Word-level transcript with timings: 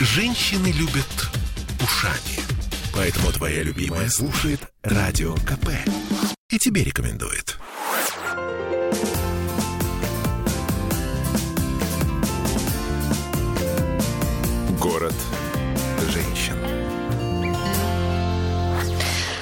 Женщины 0.00 0.68
любят 0.68 1.28
ушами. 1.82 2.38
Поэтому 2.94 3.32
твоя 3.32 3.64
любимая 3.64 4.08
слушает 4.08 4.60
Радио 4.84 5.34
КП. 5.34 5.70
И 6.50 6.58
тебе 6.58 6.84
рекомендует. 6.84 7.58
Город 14.78 15.16
женщин. 16.12 16.56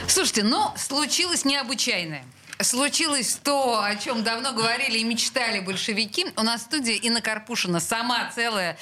Слушайте, 0.08 0.42
ну, 0.42 0.72
случилось 0.78 1.44
необычайное. 1.44 2.24
Случилось 2.62 3.38
то, 3.44 3.82
о 3.82 3.94
чем 3.96 4.22
давно 4.22 4.52
говорили 4.52 4.98
и 4.98 5.04
мечтали 5.04 5.60
большевики. 5.60 6.26
У 6.36 6.42
нас 6.42 6.62
в 6.62 6.64
студии 6.64 6.94
Инна 6.94 7.20
Карпушина, 7.20 7.80
сама 7.80 8.30
целая. 8.34 8.78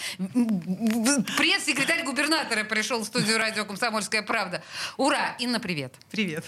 Пресс-секретарь 1.36 2.04
губернатора 2.04 2.63
пришел 2.63 3.00
в 3.00 3.04
студию 3.04 3.36
радио 3.36 3.64
«Комсомольская 3.64 4.22
правда». 4.22 4.63
Ура! 4.96 5.35
Инна, 5.40 5.58
привет. 5.58 5.93
Привет. 6.13 6.44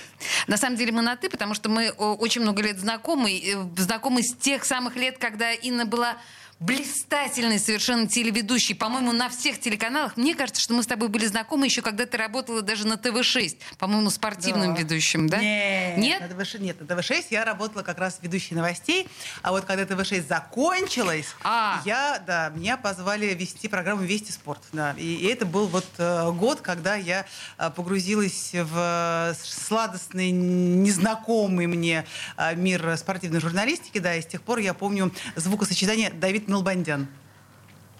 На 0.46 0.56
самом 0.56 0.76
деле 0.76 0.92
мы 0.92 1.02
на 1.02 1.16
«ты», 1.16 1.28
потому 1.28 1.54
что 1.54 1.68
мы 1.68 1.90
о, 1.98 2.14
очень 2.14 2.42
много 2.42 2.62
лет 2.62 2.78
знакомы. 2.78 3.32
э, 3.32 3.56
Знакомы 3.76 4.22
с 4.22 4.32
тех 4.36 4.64
самых 4.64 4.94
лет, 4.94 5.18
когда 5.18 5.52
Инна 5.52 5.84
была 5.84 6.16
блистательный 6.58 7.58
совершенно 7.58 8.08
телеведущий, 8.08 8.74
по-моему, 8.74 9.12
на 9.12 9.28
всех 9.28 9.60
телеканалах. 9.60 10.16
Мне 10.16 10.34
кажется, 10.34 10.62
что 10.62 10.72
мы 10.72 10.82
с 10.82 10.86
тобой 10.86 11.08
были 11.08 11.26
знакомы 11.26 11.66
еще 11.66 11.82
когда 11.82 12.06
ты 12.06 12.16
работала 12.16 12.62
даже 12.62 12.86
на 12.86 12.96
ТВ-6, 12.96 13.58
по-моему, 13.78 14.08
спортивным 14.08 14.74
Да. 14.74 14.80
ведущим, 14.80 15.28
да? 15.28 15.38
Нет, 15.38 15.98
Нет? 15.98 16.20
На 16.22 16.34
ТВ6, 16.34 16.60
нет, 16.60 16.80
на 16.80 16.84
ТВ6 16.86 17.26
я 17.30 17.44
работала 17.44 17.82
как 17.82 17.98
раз 17.98 18.18
ведущей 18.22 18.54
новостей, 18.54 19.06
а 19.42 19.50
вот 19.52 19.66
когда 19.66 19.82
ТВ6 19.84 20.26
закончилась, 20.26 21.26
А. 21.44 21.82
я, 21.84 22.22
да, 22.26 22.48
меня 22.54 22.78
позвали 22.78 23.26
вести 23.34 23.68
программу 23.68 24.02
«Вести 24.02 24.32
спорт». 24.32 24.62
Да, 24.72 24.94
и, 24.96 25.14
и 25.14 25.26
это 25.26 25.44
был 25.44 25.66
вот 25.66 25.86
э, 25.98 26.32
год, 26.32 26.62
когда 26.62 26.94
я 26.94 27.26
э, 27.58 27.70
погрузилась 27.70 28.50
в 28.54 28.72
э, 28.74 29.34
сладостный, 29.42 30.30
незнакомый 30.30 31.66
мне 31.66 32.06
э, 32.38 32.54
мир 32.54 32.96
спортивной 32.96 33.40
журналистики, 33.40 33.98
да, 33.98 34.14
и 34.14 34.22
с 34.22 34.26
тех 34.26 34.40
пор 34.42 34.58
я 34.58 34.72
помню 34.72 35.12
звукосочетание 35.34 36.10
Давид 36.10 36.45
Налбандян. 36.46 37.06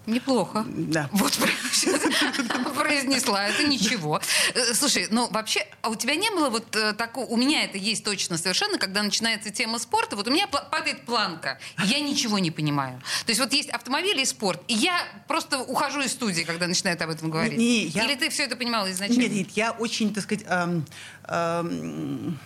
Неплохо. 0.05 0.63
Да. 0.67 1.09
Вот 1.11 1.37
произнесла, 2.75 3.47
это 3.47 3.67
ничего. 3.67 4.21
Э, 4.53 4.73
Слушай, 4.73 5.07
ну 5.11 5.27
вообще, 5.29 5.67
а 5.81 5.89
у 5.89 5.95
тебя 5.95 6.15
не 6.15 6.29
было 6.29 6.49
вот 6.49 6.75
э, 6.75 6.93
такого, 6.93 7.25
у 7.25 7.35
меня 7.35 7.63
это 7.65 7.77
есть 7.77 8.05
точно 8.05 8.37
совершенно, 8.37 8.77
когда 8.77 9.03
начинается 9.03 9.49
тема 9.49 9.79
спорта, 9.79 10.15
вот 10.15 10.27
у 10.27 10.31
меня 10.31 10.47
падает 10.47 11.05
планка, 11.05 11.59
и 11.83 11.87
я 11.87 11.99
ничего 11.99 12.39
не 12.39 12.51
понимаю. 12.51 13.01
То 13.25 13.31
есть 13.31 13.41
вот 13.41 13.51
есть 13.51 13.69
автомобиль 13.69 14.17
и 14.19 14.25
спорт, 14.25 14.61
и 14.69 14.73
я 14.73 15.01
просто 15.27 15.59
ухожу 15.59 15.99
из 16.01 16.11
студии, 16.11 16.43
когда 16.43 16.67
начинают 16.67 17.01
об 17.01 17.09
этом 17.09 17.29
говорить. 17.29 17.57
Не, 17.57 17.87
я- 17.87 18.05
Или 18.05 18.15
ты 18.15 18.29
все 18.29 18.43
это 18.43 18.55
понимала 18.55 18.89
изначально? 18.91 19.21
Нет, 19.23 19.31
нет, 19.33 19.47
я 19.55 19.71
очень, 19.71 20.13
так 20.13 20.23
сказать, 20.23 20.45
эм, 20.47 20.85
эм, 21.25 22.39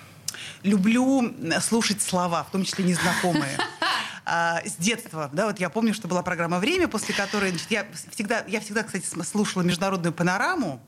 люблю 0.64 1.32
слушать 1.62 2.02
слова, 2.02 2.44
в 2.44 2.52
том 2.52 2.64
числе 2.66 2.86
незнакомые. 2.86 3.58
А, 4.24 4.62
с 4.66 4.76
детства, 4.76 5.30
да, 5.34 5.48
вот 5.48 5.60
я 5.60 5.70
помню, 5.70 5.94
что 5.94 6.08
была 6.08 6.22
программа 6.22 6.60
«Время», 6.60 6.88
после 6.88 7.14
которой, 7.14 7.50
значит, 7.50 7.72
я 7.72 7.86
всегда, 8.12 8.44
я 8.48 8.60
всегда, 8.60 8.84
кстати, 8.84 9.06
слушала 9.24 9.64
международную 9.64 10.14
панораму, 10.14 10.82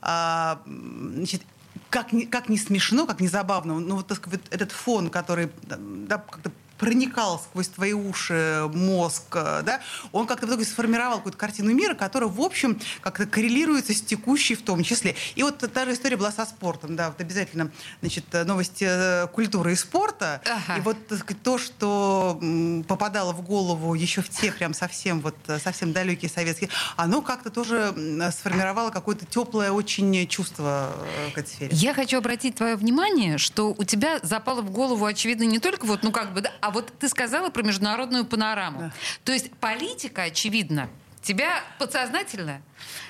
А, 0.00 0.62
значит, 0.66 1.42
как 1.90 2.12
не, 2.12 2.24
как 2.24 2.48
не 2.48 2.56
смешно, 2.56 3.06
как 3.06 3.20
не 3.20 3.28
забавно, 3.28 3.78
но 3.78 3.96
вот, 3.96 4.06
так 4.06 4.16
сказать, 4.16 4.40
этот 4.50 4.72
фон, 4.72 5.10
который 5.10 5.50
да, 5.62 6.18
как-то 6.18 6.50
проникал 6.80 7.38
сквозь 7.38 7.68
твои 7.68 7.92
уши, 7.92 8.68
мозг, 8.72 9.24
э, 9.34 9.62
да, 9.62 9.80
он 10.12 10.26
как-то 10.26 10.46
в 10.46 10.48
итоге 10.48 10.64
сформировал 10.64 11.18
какую-то 11.18 11.38
картину 11.38 11.72
мира, 11.74 11.94
которая, 11.94 12.30
в 12.30 12.40
общем, 12.40 12.80
как-то 13.02 13.26
коррелируется 13.26 13.92
с 13.92 14.00
текущей 14.00 14.54
в 14.54 14.62
том 14.62 14.82
числе. 14.82 15.14
И 15.34 15.42
вот 15.42 15.58
та 15.58 15.84
же 15.84 15.92
история 15.92 16.16
была 16.16 16.32
со 16.32 16.46
спортом, 16.46 16.96
да, 16.96 17.08
вот 17.08 17.20
обязательно, 17.20 17.70
значит, 18.00 18.24
новости 18.46 18.86
э, 18.88 19.26
культуры 19.28 19.74
и 19.74 19.76
спорта. 19.76 20.40
Ага. 20.46 20.78
И 20.78 20.80
вот 20.80 20.96
сказать, 21.06 21.42
то, 21.42 21.58
что 21.58 22.40
попадало 22.88 23.32
в 23.34 23.42
голову 23.42 23.94
еще 23.94 24.22
в 24.22 24.30
те 24.30 24.50
прям 24.50 24.72
совсем 24.72 25.20
вот 25.20 25.36
э, 25.48 25.58
совсем 25.58 25.92
далекие 25.92 26.30
советские, 26.30 26.70
оно 26.96 27.20
как-то 27.20 27.50
тоже 27.50 27.94
сформировало 28.34 28.90
какое-то 28.90 29.26
теплое 29.26 29.70
очень 29.70 30.26
чувство 30.28 30.92
к 31.34 31.38
этой 31.38 31.48
сфере. 31.48 31.70
Я 31.72 31.92
хочу 31.92 32.16
обратить 32.16 32.54
твое 32.54 32.76
внимание, 32.76 33.36
что 33.36 33.74
у 33.76 33.84
тебя 33.84 34.18
запало 34.22 34.62
в 34.62 34.70
голову, 34.70 35.04
очевидно, 35.04 35.42
не 35.42 35.58
только 35.58 35.84
вот, 35.84 36.02
ну 36.02 36.10
как 36.10 36.32
бы, 36.32 36.40
да, 36.40 36.52
а 36.62 36.69
вот 36.70 36.92
ты 36.98 37.08
сказала 37.08 37.50
про 37.50 37.62
международную 37.62 38.24
панораму. 38.24 38.80
Да. 38.80 38.92
То 39.24 39.32
есть 39.32 39.52
политика, 39.56 40.22
очевидно, 40.22 40.88
тебя 41.22 41.62
подсознательно 41.78 42.62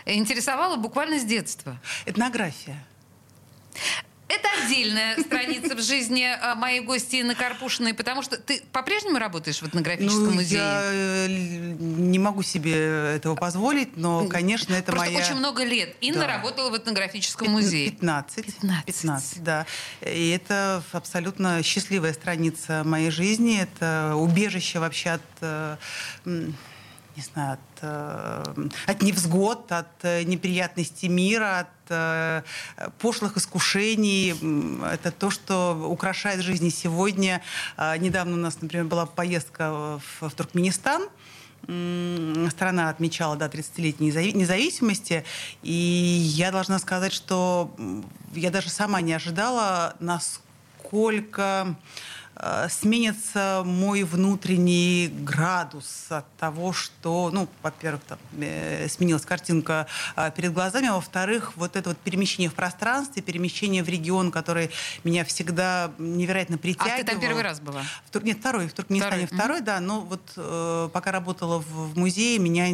интересовала 0.04 0.76
буквально 0.76 1.19
с 1.19 1.25
детства. 1.25 1.81
Этнография. 2.06 2.84
Это 4.30 4.48
отдельная 4.64 5.16
страница 5.20 5.74
в 5.74 5.82
жизни 5.82 6.22
а, 6.22 6.54
моей 6.54 6.80
гости 6.80 7.20
Инны 7.20 7.34
Карпушиной, 7.34 7.94
потому 7.94 8.22
что 8.22 8.36
ты 8.36 8.62
по-прежнему 8.70 9.18
работаешь 9.18 9.60
в 9.60 9.66
этнографическом 9.66 10.26
Ну, 10.26 10.30
музее? 10.34 10.58
я 10.60 10.82
э, 10.84 11.26
не 11.28 12.18
могу 12.20 12.42
себе 12.44 13.14
этого 13.16 13.34
позволить, 13.34 13.96
но, 13.96 14.26
конечно, 14.28 14.72
это 14.74 14.92
Просто 14.92 15.10
моя... 15.10 15.24
очень 15.24 15.34
много 15.34 15.64
лет 15.64 15.96
Инна 16.00 16.20
Да. 16.20 16.26
работала 16.28 16.70
в 16.70 16.76
этнографическом 16.76 17.50
музее. 17.50 17.91
15. 17.91 18.46
15. 18.46 18.84
15, 18.86 19.42
да. 19.42 19.66
И 20.02 20.30
это 20.30 20.82
абсолютно 20.92 21.60
счастливая 21.64 22.12
страница 22.12 22.82
моей 22.84 23.10
жизни. 23.10 23.60
Это 23.60 24.14
убежище 24.16 24.78
вообще 24.78 25.10
от, 25.10 25.22
э, 25.41 25.76
не 27.20 27.32
знаю, 27.32 27.53
от, 27.53 27.82
э, 27.82 28.69
от 28.86 29.03
невзгод, 29.03 29.70
от 29.72 30.04
э, 30.04 30.22
неприятностей 30.25 31.08
мира, 31.08 31.60
от 31.60 31.91
э, 31.91 32.42
пошлых 32.98 33.36
искушений. 33.36 34.34
Это 34.84 35.10
то, 35.10 35.30
что 35.30 35.86
украшает 35.88 36.41
жизнь 36.41 36.70
сегодня. 36.70 37.42
Недавно 37.98 38.34
у 38.34 38.41
нас, 38.41 38.62
например, 38.62 38.86
была 38.86 39.06
поездка 39.06 40.00
в, 40.20 40.30
Туркменистан. 40.30 41.09
Страна 42.50 42.88
отмечала 42.88 43.36
да, 43.36 43.48
30-летней 43.48 44.10
незави- 44.10 44.34
независимости, 44.34 45.25
и 45.62 45.72
я 45.72 46.50
должна 46.50 46.78
сказать, 46.78 47.12
что 47.12 47.70
я 48.34 48.50
даже 48.50 48.70
сама 48.70 49.03
не 49.03 49.12
ожидала, 49.12 49.94
насколько 50.00 51.76
сменится 52.69 53.62
мой 53.65 54.03
внутренний 54.03 55.09
градус 55.09 56.06
от 56.09 56.25
того, 56.37 56.73
что, 56.73 57.31
ну, 57.33 57.49
во-первых, 57.62 58.03
там, 58.05 58.19
э, 58.41 58.89
сменилась 58.89 59.25
картинка 59.27 59.87
э, 60.17 60.31
перед 60.34 60.53
глазами, 60.53 60.89
а 60.89 60.95
во-вторых, 60.95 61.53
вот 61.56 61.77
это 61.77 61.91
вот 61.91 61.99
перемещение 61.99 62.49
в 62.49 62.55
пространстве, 62.55 63.23
перемещение 63.23 63.83
в 63.83 63.89
регион, 63.89 64.31
который 64.31 64.71
меня 65.05 65.25
всегда 65.25 65.93
невероятно 65.99 66.56
А 66.56 66.59
притягивал. 66.59 66.97
ты 66.99 67.05
там 67.05 67.21
первый 67.21 67.43
раз 67.43 67.61
была? 67.61 67.83
В 68.06 68.11
Тур- 68.11 68.25
Нет, 68.25 68.39
второй, 68.39 68.69
в 68.69 68.72
Туркменистане 68.72 69.27
Второй, 69.27 69.39
второй, 69.41 69.61
да, 69.61 69.81
но 69.81 70.01
вот 70.01 70.33
э, 70.37 70.89
пока 70.93 71.12
работала 71.12 71.59
в, 71.59 71.93
в 71.93 71.99
музее, 71.99 72.39
меня 72.39 72.69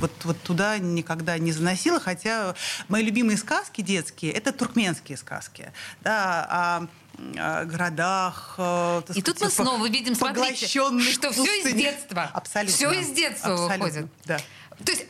вот, 0.00 0.12
вот 0.24 0.40
туда 0.42 0.78
никогда 0.78 1.36
не 1.38 1.52
заносило, 1.52 2.00
хотя 2.00 2.54
мои 2.88 3.02
любимые 3.04 3.36
сказки 3.36 3.80
детские— 3.82 4.32
это 4.32 4.52
туркменские 4.52 5.18
сказки, 5.18 5.72
да, 6.02 6.46
о 6.50 6.86
городах. 7.64 8.54
э, 8.58 9.02
И 9.14 9.22
тут 9.22 9.40
мы 9.40 9.50
снова 9.50 9.86
видим, 9.88 10.14
смотрите, 10.14 10.66
что 10.66 11.32
все 11.32 11.60
из 11.60 11.74
детства. 11.74 12.30
Абсолютно. 12.32 12.74
Все 12.74 12.90
из 12.92 13.10
детства 13.10 13.52
Абсолютно, 13.52 13.84
выходит. 13.84 14.06
Да. 14.24 14.38
То 14.84 14.92
есть, 14.92 15.06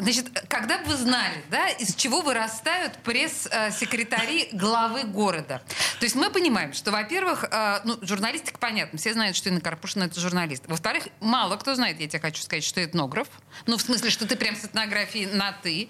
значит, 0.00 0.28
когда 0.48 0.78
бы 0.78 0.90
вы 0.90 0.96
знали, 0.96 1.44
да, 1.50 1.68
из 1.68 1.94
чего 1.94 2.20
вырастают 2.22 2.98
пресс-секретари 2.98 4.48
главы 4.52 5.04
города. 5.04 5.62
То 5.98 6.04
есть 6.04 6.16
мы 6.16 6.30
понимаем, 6.30 6.72
что, 6.72 6.90
во-первых, 6.90 7.44
э, 7.50 7.80
ну, 7.84 7.98
журналистика, 8.02 8.58
понятно, 8.58 8.98
все 8.98 9.12
знают, 9.12 9.36
что 9.36 9.48
Инна 9.48 9.60
Карпушина— 9.60 10.04
это 10.04 10.20
журналист. 10.20 10.64
Во-вторых, 10.66 11.08
мало 11.20 11.56
кто 11.56 11.74
знает, 11.74 12.00
я 12.00 12.08
тебе 12.08 12.20
хочу 12.20 12.42
сказать, 12.42 12.64
что 12.64 12.82
этнограф. 12.84 13.28
Ну, 13.66 13.76
в 13.76 13.82
смысле, 13.82 14.10
что 14.10 14.26
ты 14.26 14.36
прям 14.36 14.56
с 14.56 14.64
этнографией 14.64 15.26
на 15.26 15.52
«ты». 15.52 15.88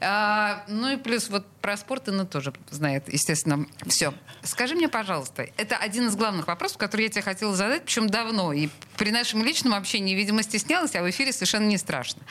Э, 0.00 0.62
Ну 0.68 0.92
и 0.92 0.96
плюс 0.96 1.28
вот 1.28 1.46
про 1.60 1.76
спорт 1.76 2.08
Инна 2.08 2.26
тоже 2.26 2.52
знает, 2.70 3.12
естественно, 3.12 3.66
все. 3.86 4.12
Скажи 4.42 4.74
мне, 4.74 4.88
пожалуйста, 4.88 5.46
это 5.56 5.76
один 5.76 6.08
из 6.08 6.16
главных 6.16 6.46
вопросов, 6.46 6.78
который 6.78 7.02
я 7.02 7.08
тебе 7.08 7.22
хотела 7.22 7.54
задать, 7.54 7.84
причем 7.84 8.08
давно. 8.08 8.52
И 8.52 8.68
при 8.96 9.10
нашем 9.10 9.42
личном 9.42 9.74
общении, 9.74 10.14
видимо, 10.14 10.42
стеснялась, 10.42 10.94
а 10.94 11.02
в 11.02 11.10
эфире 11.10 11.32
совершенно 11.32 11.66
не 11.66 11.78
страшно. 11.78 12.22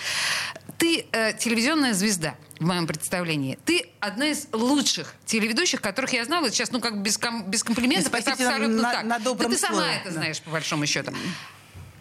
Ты 0.77 1.05
э, 1.11 1.33
телевизионная 1.37 1.93
звезда, 1.93 2.35
в 2.59 2.65
моем 2.65 2.87
представлении. 2.87 3.57
Ты 3.65 3.89
одна 3.99 4.27
из 4.27 4.47
лучших 4.51 5.13
телеведущих, 5.25 5.81
которых 5.81 6.13
я 6.13 6.23
знала. 6.25 6.49
Сейчас, 6.49 6.71
ну, 6.71 6.79
как 6.79 7.01
без, 7.01 7.17
ком- 7.17 7.43
без 7.49 7.63
комплиментов, 7.63 8.13
это 8.13 8.31
абсолютно 8.33 8.81
на- 8.81 8.91
так. 8.91 9.03
на 9.03 9.19
добром 9.19 9.49
да 9.51 9.55
ты 9.55 9.61
сама 9.61 9.75
слове, 9.75 9.95
это 10.01 10.11
знаешь, 10.11 10.41
по 10.41 10.51
большому 10.51 10.85
счету. 10.85 11.11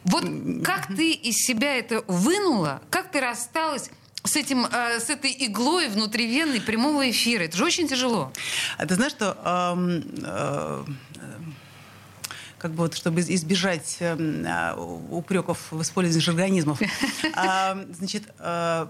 Вот 0.04 0.24
как 0.64 0.88
ты 0.88 1.12
из 1.12 1.36
себя 1.36 1.76
это 1.76 2.02
вынула? 2.06 2.82
Как 2.90 3.10
ты 3.12 3.20
рассталась 3.20 3.90
с, 4.24 4.36
этим, 4.36 4.66
э, 4.66 5.00
с 5.00 5.10
этой 5.10 5.34
иглой 5.46 5.88
внутривенной 5.88 6.60
прямого 6.60 7.08
эфира? 7.10 7.42
Это 7.44 7.56
же 7.56 7.64
очень 7.64 7.88
тяжело. 7.88 8.32
А 8.78 8.86
Ты 8.86 8.94
знаешь, 8.96 9.12
что 9.12 9.36
эм, 9.44 10.04
э, 10.24 10.84
как 12.62 12.70
бы 12.70 12.84
вот, 12.84 12.94
чтобы 12.94 13.20
из- 13.20 13.28
избежать 13.28 13.98
а, 14.00 14.76
упреков 14.76 15.58
в 15.72 15.82
использовании 15.82 16.24
жаргонизмов, 16.24 16.80
а, 17.34 17.76
значит, 17.90 18.22
э, 18.38 18.86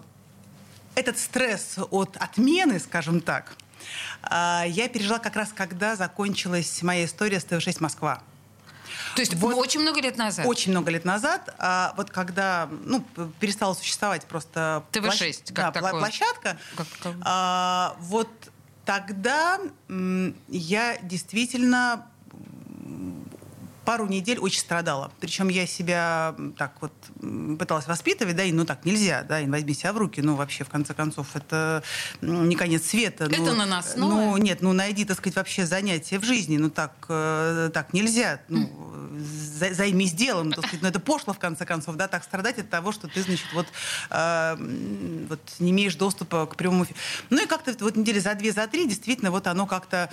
этот 0.94 1.18
стресс 1.18 1.78
от 1.90 2.16
отмены, 2.18 2.78
скажем 2.78 3.22
так, 3.22 3.56
а, 4.22 4.64
я 4.68 4.88
пережила 4.90 5.18
как 5.18 5.36
раз, 5.36 5.52
когда 5.54 5.96
закончилась 5.96 6.82
моя 6.82 7.06
история 7.06 7.40
с 7.40 7.44
ТВ-6 7.44 7.78
«Москва». 7.80 8.22
То 9.16 9.20
есть 9.20 9.34
вот 9.34 9.54
очень 9.54 9.80
много 9.80 10.00
лет 10.02 10.18
назад? 10.18 10.46
Очень 10.46 10.72
много 10.72 10.90
лет 10.90 11.06
назад. 11.06 11.54
А 11.58 11.94
вот 11.96 12.10
когда 12.10 12.68
ну, 12.84 13.02
перестала 13.40 13.74
существовать 13.74 14.26
просто 14.26 14.84
ТВ-6, 14.92 15.00
площ... 15.00 15.36
как 15.46 15.54
да, 15.54 15.72
такое? 15.72 15.92
площадка, 15.98 16.58
как, 16.76 16.86
как... 17.02 17.14
А, 17.22 17.96
вот 18.00 18.28
тогда 18.84 19.60
я 20.48 20.98
действительно 21.02 22.06
пару 23.84 24.06
недель 24.06 24.38
очень 24.38 24.60
страдала. 24.60 25.10
Причем 25.20 25.48
я 25.48 25.66
себя 25.66 26.34
так 26.56 26.74
вот 26.80 26.92
пыталась 27.58 27.86
воспитывать, 27.86 28.36
да, 28.36 28.44
и 28.44 28.52
ну 28.52 28.64
так 28.64 28.84
нельзя, 28.84 29.22
да, 29.22 29.40
и 29.40 29.46
возьми 29.46 29.74
себя 29.74 29.92
в 29.92 29.98
руки, 29.98 30.20
ну 30.20 30.34
вообще, 30.34 30.64
в 30.64 30.68
конце 30.68 30.94
концов, 30.94 31.34
это 31.34 31.82
не 32.20 32.56
конец 32.56 32.86
света. 32.86 33.24
Это 33.24 33.40
ну, 33.40 33.54
на 33.54 33.66
нас 33.66 33.94
Ну, 33.96 34.36
нет, 34.36 34.62
ну 34.62 34.72
найди, 34.72 35.04
так 35.04 35.18
сказать, 35.18 35.36
вообще 35.36 35.66
занятие 35.66 36.18
в 36.18 36.24
жизни, 36.24 36.56
ну 36.56 36.70
так, 36.70 36.92
э, 37.08 37.70
так 37.72 37.92
нельзя, 37.92 38.40
ну, 38.48 38.70
займись 39.72 40.12
делом, 40.12 40.52
так 40.52 40.66
сказать, 40.66 40.82
ну 40.82 40.88
это 40.88 41.00
пошло, 41.00 41.32
в 41.32 41.38
конце 41.38 41.64
концов, 41.64 41.96
да, 41.96 42.08
так 42.08 42.24
страдать 42.24 42.58
от 42.58 42.70
того, 42.70 42.92
что 42.92 43.08
ты, 43.08 43.22
значит, 43.22 43.46
вот, 43.52 43.66
э, 44.10 44.56
вот 45.28 45.40
не 45.58 45.70
имеешь 45.70 45.94
доступа 45.94 46.46
к 46.46 46.56
прямому 46.56 46.84
эфиру. 46.84 46.98
Ну 47.30 47.42
и 47.42 47.46
как-то 47.46 47.74
вот 47.80 47.96
недели 47.96 48.18
за 48.18 48.34
две, 48.34 48.52
за 48.52 48.66
три, 48.66 48.86
действительно, 48.86 49.30
вот 49.30 49.46
оно 49.46 49.66
как-то, 49.66 50.10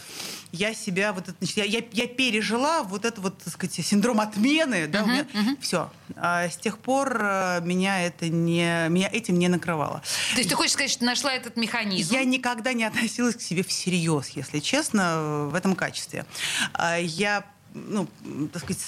я 0.51 0.73
себя, 0.73 1.13
вот 1.13 1.29
это, 1.29 1.35
значит, 1.39 1.57
я, 1.57 1.63
я, 1.63 1.81
я 1.91 2.07
пережила 2.07 2.83
вот 2.83 3.05
это 3.05 3.21
вот, 3.21 3.37
так 3.39 3.53
сказать, 3.53 3.85
синдром 3.85 4.19
отмены, 4.19 4.87
да, 4.87 4.99
uh-huh, 4.99 5.07
меня, 5.07 5.21
uh-huh. 5.33 5.61
все. 5.61 5.91
А 6.15 6.49
с 6.49 6.57
тех 6.57 6.79
пор 6.79 7.17
э, 7.21 7.61
меня 7.61 8.01
это 8.01 8.29
не, 8.29 8.87
меня 8.89 9.09
этим 9.11 9.37
не 9.37 9.47
накрывало. 9.47 10.01
То 10.33 10.37
есть 10.37 10.49
ты 10.49 10.55
хочешь 10.55 10.73
сказать, 10.73 10.91
что 10.91 11.05
нашла 11.05 11.33
этот 11.33 11.55
механизм? 11.55 12.13
Я 12.13 12.23
никогда 12.23 12.73
не 12.73 12.83
относилась 12.83 13.35
к 13.35 13.41
себе 13.41 13.63
всерьез, 13.63 14.29
если 14.29 14.59
честно, 14.59 15.47
в 15.51 15.55
этом 15.55 15.75
качестве. 15.75 16.25
А 16.73 16.97
я, 16.97 17.45
ну, 17.73 18.07
так 18.51 18.63
сказать, 18.63 18.81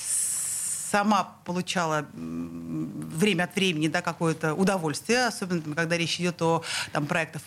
сама 0.92 1.38
получала 1.46 2.06
время 2.14 3.44
от 3.44 3.56
времени 3.56 3.88
да, 3.88 4.02
какое-то 4.02 4.54
удовольствие, 4.54 5.26
особенно 5.26 5.76
когда 5.76 5.98
речь 5.98 6.20
идет 6.20 6.42
о 6.42 6.64
там, 6.92 7.06
проектах, 7.06 7.42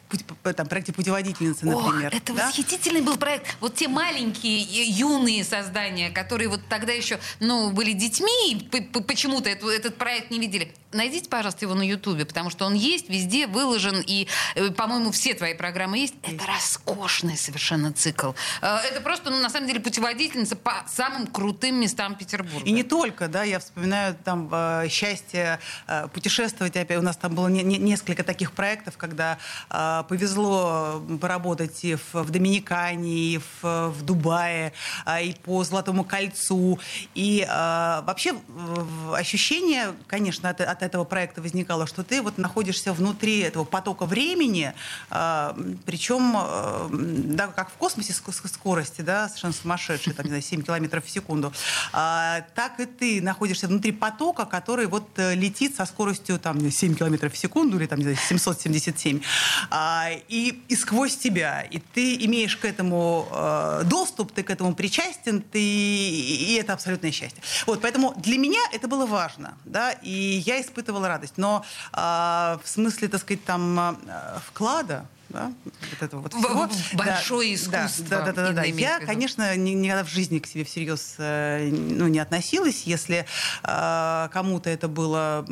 там, 0.56 0.66
проекте 0.66 0.92
«Путеводительницы», 0.92 1.66
например. 1.66 2.08
Ох, 2.08 2.14
это 2.14 2.32
да? 2.32 2.46
восхитительный 2.46 3.02
был 3.02 3.16
проект. 3.16 3.56
Вот 3.60 3.74
те 3.74 3.88
маленькие, 3.88 4.60
юные 4.60 5.44
создания, 5.44 6.10
которые 6.10 6.48
вот 6.48 6.60
тогда 6.68 6.92
еще 6.92 7.18
ну, 7.40 7.70
были 7.70 7.92
детьми, 7.92 8.52
и 8.52 8.80
почему-то 9.00 9.50
этот 9.50 9.96
проект 9.96 10.30
не 10.30 10.38
видели. 10.38 10.74
Найдите, 10.94 11.28
пожалуйста, 11.28 11.64
его 11.64 11.74
на 11.74 11.82
Ютубе, 11.82 12.24
потому 12.24 12.50
что 12.50 12.64
он 12.64 12.74
есть, 12.74 13.08
везде 13.08 13.46
выложен, 13.46 14.02
и, 14.06 14.28
э, 14.54 14.70
по-моему, 14.70 15.10
все 15.10 15.34
твои 15.34 15.54
программы 15.54 15.98
есть. 15.98 16.14
Это 16.22 16.46
роскошный 16.46 17.36
совершенно 17.36 17.92
цикл. 17.92 18.32
Э, 18.62 18.76
это 18.90 19.00
просто, 19.00 19.30
ну, 19.30 19.40
на 19.40 19.50
самом 19.50 19.66
деле, 19.66 19.80
путеводительница 19.80 20.56
по 20.56 20.84
самым 20.88 21.26
крутым 21.26 21.80
местам 21.80 22.14
Петербурга. 22.14 22.64
И 22.64 22.70
не 22.70 22.84
только, 22.84 23.28
да, 23.28 23.42
я 23.42 23.58
вспоминаю 23.58 24.16
там 24.24 24.48
э, 24.52 24.88
счастье 24.88 25.58
путешествовать. 26.12 26.76
Опять 26.76 26.98
у 26.98 27.02
нас 27.02 27.16
там 27.16 27.34
было 27.34 27.48
не, 27.48 27.62
не, 27.62 27.78
несколько 27.78 28.22
таких 28.22 28.52
проектов, 28.52 28.96
когда 28.96 29.38
э, 29.70 30.04
повезло 30.08 31.02
поработать 31.20 31.84
и 31.84 31.96
в, 31.96 32.14
в 32.14 32.30
Доминикане, 32.30 33.12
и 33.12 33.38
в, 33.38 33.88
в 33.90 34.02
Дубае, 34.02 34.72
э, 35.06 35.24
и 35.24 35.34
по 35.34 35.64
Золотому 35.64 36.04
кольцу. 36.04 36.78
И 37.14 37.46
э, 37.48 38.00
вообще 38.02 38.34
ощущение, 39.12 39.94
конечно, 40.06 40.50
от, 40.50 40.60
от 40.60 40.83
этого 40.84 41.04
проекта 41.04 41.42
возникало, 41.42 41.86
что 41.86 42.02
ты 42.02 42.22
вот 42.22 42.38
находишься 42.38 42.92
внутри 42.92 43.40
этого 43.40 43.64
потока 43.64 44.06
времени, 44.06 44.72
э, 45.10 45.74
причем, 45.86 46.36
э, 46.36 46.88
да, 47.34 47.48
как 47.48 47.70
в 47.70 47.74
космосе 47.74 48.12
скорости, 48.12 49.00
да, 49.02 49.28
совершенно 49.28 49.52
сумасшедшие, 49.52 50.14
там, 50.14 50.24
не 50.24 50.30
знаю, 50.30 50.42
7 50.42 50.62
километров 50.62 51.04
в 51.04 51.10
секунду, 51.10 51.52
э, 51.92 52.42
так 52.54 52.80
и 52.80 52.86
ты 52.86 53.22
находишься 53.22 53.68
внутри 53.68 53.92
потока, 53.92 54.44
который 54.44 54.86
вот 54.86 55.08
э, 55.16 55.34
летит 55.34 55.76
со 55.76 55.86
скоростью 55.86 56.38
там 56.38 56.70
7 56.70 56.94
километров 56.94 57.32
в 57.32 57.38
секунду 57.38 57.78
или 57.78 57.86
там, 57.86 57.98
не 57.98 58.04
знаю, 58.04 58.16
777. 58.16 59.20
А, 59.70 60.10
и, 60.28 60.62
и 60.68 60.76
сквозь 60.76 61.16
тебя. 61.16 61.62
И 61.62 61.78
ты 61.78 62.16
имеешь 62.24 62.56
к 62.56 62.64
этому 62.64 63.28
э, 63.30 63.82
доступ, 63.84 64.32
ты 64.32 64.42
к 64.42 64.50
этому 64.50 64.74
причастен, 64.74 65.40
ты, 65.40 65.60
и 65.60 66.58
это 66.60 66.72
абсолютное 66.72 67.12
счастье. 67.12 67.42
Вот, 67.66 67.80
поэтому 67.80 68.14
для 68.16 68.38
меня 68.38 68.60
это 68.72 68.88
было 68.88 69.06
важно, 69.06 69.56
да, 69.64 69.92
и 69.92 70.42
я 70.46 70.60
испытывала 70.60 70.73
радость. 71.08 71.34
Но 71.36 71.64
э, 71.92 71.96
в 71.96 72.62
смысле, 72.64 73.08
так 73.08 73.20
сказать, 73.20 73.44
там 73.44 73.78
э, 73.78 74.38
вклада, 74.46 75.06
да, 75.34 75.52
вот 75.64 76.02
этого 76.02 76.20
вот 76.20 76.32
всего. 76.32 76.68
Большое 76.94 77.48
да, 77.50 77.86
искусство. 77.86 78.06
Да, 78.08 78.24
да, 78.26 78.32
да, 78.32 78.46
да, 78.48 78.52
да. 78.52 78.62
Я, 78.62 79.00
конечно, 79.00 79.56
ни, 79.56 79.70
никогда 79.70 80.04
в 80.04 80.08
жизни 80.08 80.38
к 80.38 80.46
себе 80.46 80.64
всерьез 80.64 81.16
э, 81.18 81.70
ну, 81.70 82.06
не 82.08 82.18
относилась. 82.18 82.84
Если 82.84 83.26
э, 83.62 84.28
кому-то 84.32 84.70
это 84.70 84.88
было 84.88 85.44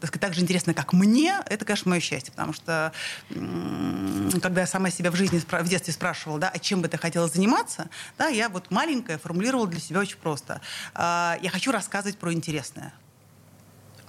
так, 0.00 0.08
сказать, 0.08 0.20
так 0.20 0.34
же 0.34 0.40
интересно, 0.40 0.74
как 0.74 0.92
мне, 0.92 1.36
это, 1.46 1.64
конечно, 1.64 1.90
мое 1.90 2.00
счастье. 2.00 2.32
Потому 2.32 2.52
что 2.52 2.92
когда 3.28 4.62
я 4.62 4.66
сама 4.66 4.90
себя 4.90 5.10
в 5.10 5.16
жизни, 5.16 5.40
в 5.40 5.68
детстве 5.68 5.92
спрашивала, 5.92 6.38
да, 6.38 6.50
а 6.52 6.58
чем 6.58 6.82
бы 6.82 6.88
ты 6.88 6.98
хотела 6.98 7.28
заниматься, 7.28 7.88
да, 8.18 8.28
я 8.28 8.48
вот 8.48 8.70
маленькая 8.70 9.18
формулировала 9.18 9.68
для 9.68 9.80
себя 9.80 10.00
очень 10.00 10.16
просто. 10.16 10.60
Э, 10.94 11.34
я 11.40 11.50
хочу 11.50 11.70
рассказывать 11.70 12.18
про 12.18 12.32
интересное. 12.32 12.92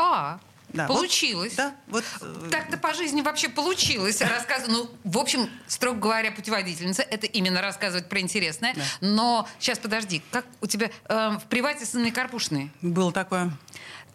А, 0.03 0.39
да, 0.69 0.87
получилось. 0.87 1.53
Вот, 1.55 1.57
да, 1.57 1.75
вот. 1.87 2.03
Э, 2.21 2.49
Так-то 2.49 2.77
по 2.77 2.93
жизни 2.93 3.21
вообще 3.21 3.47
получилось. 3.47 4.21
Рассказ... 4.21 4.65
Ну, 4.67 4.89
в 5.03 5.17
общем, 5.17 5.49
строго 5.67 5.99
говоря, 5.99 6.31
путеводительница 6.31 7.03
это 7.03 7.27
именно 7.27 7.61
рассказывать 7.61 8.09
про 8.09 8.19
интересное. 8.19 8.73
Да. 8.73 8.81
Но 9.01 9.47
сейчас 9.59 9.79
подожди, 9.79 10.21
как 10.31 10.45
у 10.61 10.67
тебя 10.67 10.89
э, 11.05 11.37
в 11.39 11.47
привате 11.47 11.85
сыны 11.85 12.11
Карпушные? 12.11 12.69
Было 12.81 13.11
такое 13.11 13.51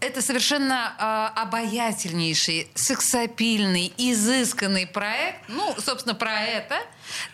это 0.00 0.22
совершенно 0.22 0.94
э, 0.96 1.40
обаятельнейший, 1.40 2.70
сексапильный, 2.74 3.92
изысканный 3.96 4.86
проект. 4.86 5.40
Ну, 5.48 5.74
собственно, 5.78 6.14
про 6.14 6.40
это, 6.40 6.76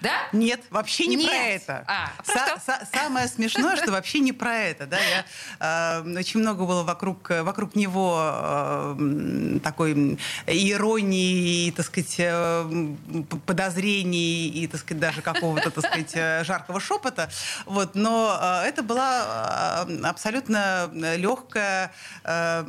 да? 0.01 0.13
Нет, 0.33 0.61
вообще 0.71 1.07
не 1.07 1.17
Нет. 1.17 1.27
про 1.29 1.37
это. 1.37 1.85
А, 1.87 2.11
про 2.25 2.35
Са- 2.35 2.61
са- 2.67 2.87
самое 2.93 3.29
смешное, 3.29 3.77
что 3.77 3.91
вообще 3.93 4.21
не 4.21 4.33
про 4.33 4.55
это. 4.57 4.87
Да? 4.87 4.99
Я, 4.99 5.25
э, 6.01 6.19
очень 6.19 6.41
много 6.41 6.65
было 6.65 6.83
вокруг, 6.83 7.31
вокруг 7.31 7.75
него 7.77 8.19
э, 8.21 9.59
такой 9.63 10.19
иронии, 10.47 11.67
и, 11.67 11.71
так 11.71 11.87
сказать, 11.87 12.15
э, 12.19 12.89
подозрений 13.47 14.49
и, 14.49 14.67
так 14.67 14.81
сказать, 14.81 15.01
даже 15.01 15.23
какого-то, 15.23 15.71
так 15.71 15.85
сказать, 15.87 16.13
э, 16.15 16.45
жаркого 16.45 16.81
шепота. 16.81 17.31
Вот. 17.67 17.95
Но 17.95 18.39
э, 18.41 18.69
это 18.69 18.83
была 18.83 19.85
э, 19.89 20.03
абсолютно 20.05 20.91
легкая 21.17 21.93
э, 22.25 22.65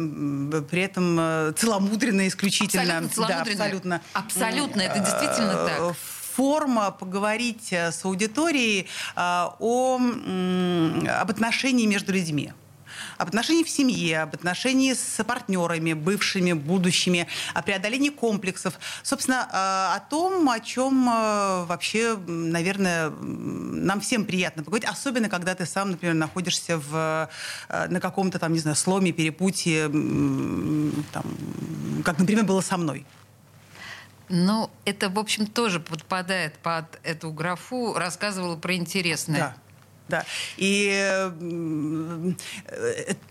при 0.69 0.81
этом 0.81 1.17
э, 1.19 1.53
целомудренно 1.57 2.27
исключительно. 2.27 2.97
Абсолютно 3.00 3.27
Да, 3.27 3.41
абсолютно. 3.41 4.01
Абсолютно, 4.13 4.81
это 4.81 5.00
действительно 5.00 5.51
э, 5.51 5.67
так 5.67 5.95
форма 6.35 6.91
поговорить 6.91 7.71
э, 7.71 7.91
с 7.91 8.05
аудиторией 8.05 8.87
о, 9.15 9.99
об 11.21 11.29
отношении 11.29 11.85
между 11.85 12.13
людьми 12.13 12.51
об 13.17 13.27
отношении 13.27 13.63
в 13.63 13.69
семье, 13.69 14.21
об 14.21 14.35
отношении 14.35 14.93
с 14.93 15.23
партнерами, 15.23 15.93
бывшими, 15.93 16.53
будущими, 16.53 17.27
о 17.53 17.61
преодолении 17.61 18.09
комплексов. 18.09 18.79
Собственно, 19.03 19.47
э, 19.51 19.95
о 19.95 19.99
том, 20.09 20.49
о 20.49 20.59
чем 20.59 21.07
э, 21.09 21.65
вообще, 21.65 22.17
наверное, 22.27 23.09
нам 23.09 24.01
всем 24.01 24.25
приятно 24.25 24.63
поговорить, 24.63 24.87
особенно 24.89 25.29
когда 25.29 25.55
ты 25.55 25.65
сам, 25.65 25.91
например, 25.91 26.15
находишься 26.15 26.77
в, 26.77 27.29
э, 27.69 27.87
на 27.87 27.99
каком-то 27.99 28.39
там, 28.39 28.53
не 28.53 28.59
знаю, 28.59 28.75
сломе, 28.75 29.11
перепутье, 29.11 29.85
там, 29.87 31.23
как, 32.03 32.19
например, 32.19 32.43
было 32.43 32.61
со 32.61 32.77
мной. 32.77 33.05
Ну, 34.29 34.70
это, 34.86 35.10
в 35.10 35.20
общем, 35.20 35.46
тоже 35.48 35.79
подпадает 35.79 36.58
под 36.60 36.86
эту 37.03 37.32
графу. 37.32 37.94
Рассказывала 37.94 38.55
про 38.55 38.75
интересное. 38.75 39.39
Да. 39.39 39.55
Да. 40.08 40.24
И 40.58 40.86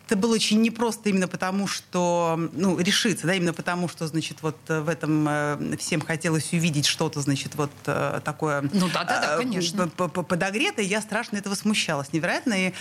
это 0.06 0.16
было 0.16 0.34
очень 0.34 0.60
непросто 0.60 1.08
именно 1.08 1.28
потому, 1.28 1.68
что, 1.68 2.50
ну, 2.52 2.76
решиться, 2.80 3.28
да, 3.28 3.34
именно 3.34 3.52
потому, 3.52 3.88
что, 3.88 4.08
значит, 4.08 4.38
вот 4.42 4.56
в 4.66 4.88
этом 4.88 5.26
э, 5.28 5.76
всем 5.78 6.00
хотелось 6.00 6.52
увидеть 6.52 6.86
что-то, 6.86 7.20
значит, 7.20 7.54
вот 7.54 7.70
э, 7.86 8.20
такое... 8.24 8.62
Ну 8.72 8.88
да, 8.92 9.04
да, 9.04 9.20
да, 9.20 9.36
конечно. 9.36 9.88
Подогретое, 9.88 10.84
я 10.84 11.00
страшно 11.00 11.36
этого 11.36 11.54
смущалась. 11.54 12.12
Невероятно. 12.12 12.54
И 12.54 12.72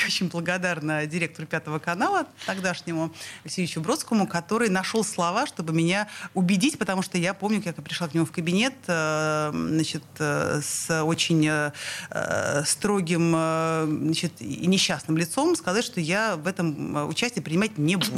я 0.00 0.06
очень 0.06 0.28
благодарна 0.28 1.06
директору 1.06 1.46
Пятого 1.46 1.78
канала, 1.78 2.26
тогдашнему 2.46 3.12
Алексеевичу 3.44 3.80
Бродскому, 3.80 4.26
который 4.26 4.68
нашел 4.68 5.04
слова, 5.04 5.46
чтобы 5.46 5.72
меня 5.72 6.08
убедить, 6.34 6.78
потому 6.78 7.02
что 7.02 7.18
я 7.18 7.34
помню, 7.34 7.62
как 7.62 7.76
я 7.76 7.82
пришла 7.82 8.08
к 8.08 8.14
нему 8.14 8.26
в 8.26 8.32
кабинет 8.32 8.74
э, 8.86 9.50
значит, 9.52 10.04
э, 10.18 10.60
с 10.62 11.02
очень 11.02 11.48
э, 11.48 12.64
строгим 12.64 13.30
значит, 13.32 14.32
и 14.40 14.66
несчастным 14.66 15.16
лицом, 15.16 15.56
сказать, 15.56 15.84
что 15.84 16.00
я 16.00 16.36
в 16.36 16.46
этом 16.46 17.08
участие 17.08 17.42
принимать 17.42 17.78
не 17.78 17.96
буду. 17.96 18.12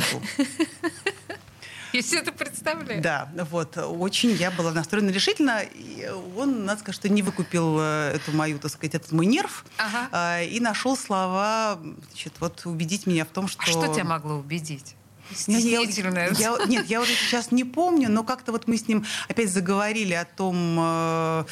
Я 1.94 2.02
себе 2.02 2.18
это 2.18 2.32
представляю. 2.32 3.00
Да, 3.00 3.28
вот, 3.50 3.76
очень 3.76 4.30
я 4.32 4.50
была 4.50 4.72
настроена 4.72 5.10
решительно. 5.10 5.60
И 5.62 6.10
он, 6.36 6.64
надо 6.64 6.80
сказать, 6.80 6.96
что 6.96 7.08
не 7.08 7.22
выкупил 7.22 7.76
э, 7.78 8.10
эту 8.16 8.32
мою, 8.32 8.58
так 8.58 8.72
сказать, 8.72 8.96
этот 8.96 9.12
мой 9.12 9.26
нерв. 9.26 9.64
Ага. 9.78 10.08
а, 10.10 10.42
И 10.42 10.58
нашел 10.58 10.96
слова, 10.96 11.78
значит, 12.10 12.32
вот 12.40 12.62
убедить 12.66 13.06
меня 13.06 13.24
в 13.24 13.28
том, 13.28 13.46
что... 13.46 13.62
А 13.62 13.66
что 13.66 13.94
тебя 13.94 14.04
могло 14.04 14.34
убедить? 14.34 14.96
Я- 15.46 15.56
я- 15.58 15.78
Стеснительная. 15.80 16.32
я- 16.34 16.58
нет, 16.66 16.86
я 16.86 17.00
уже 17.00 17.12
сейчас 17.14 17.50
не 17.52 17.64
помню, 17.64 18.10
но 18.10 18.24
как-то 18.24 18.52
вот 18.52 18.66
мы 18.68 18.76
с 18.76 18.86
ним 18.88 19.06
опять 19.28 19.50
заговорили 19.50 20.12
о 20.14 20.24
том, 20.26 20.76
э, 20.78 21.44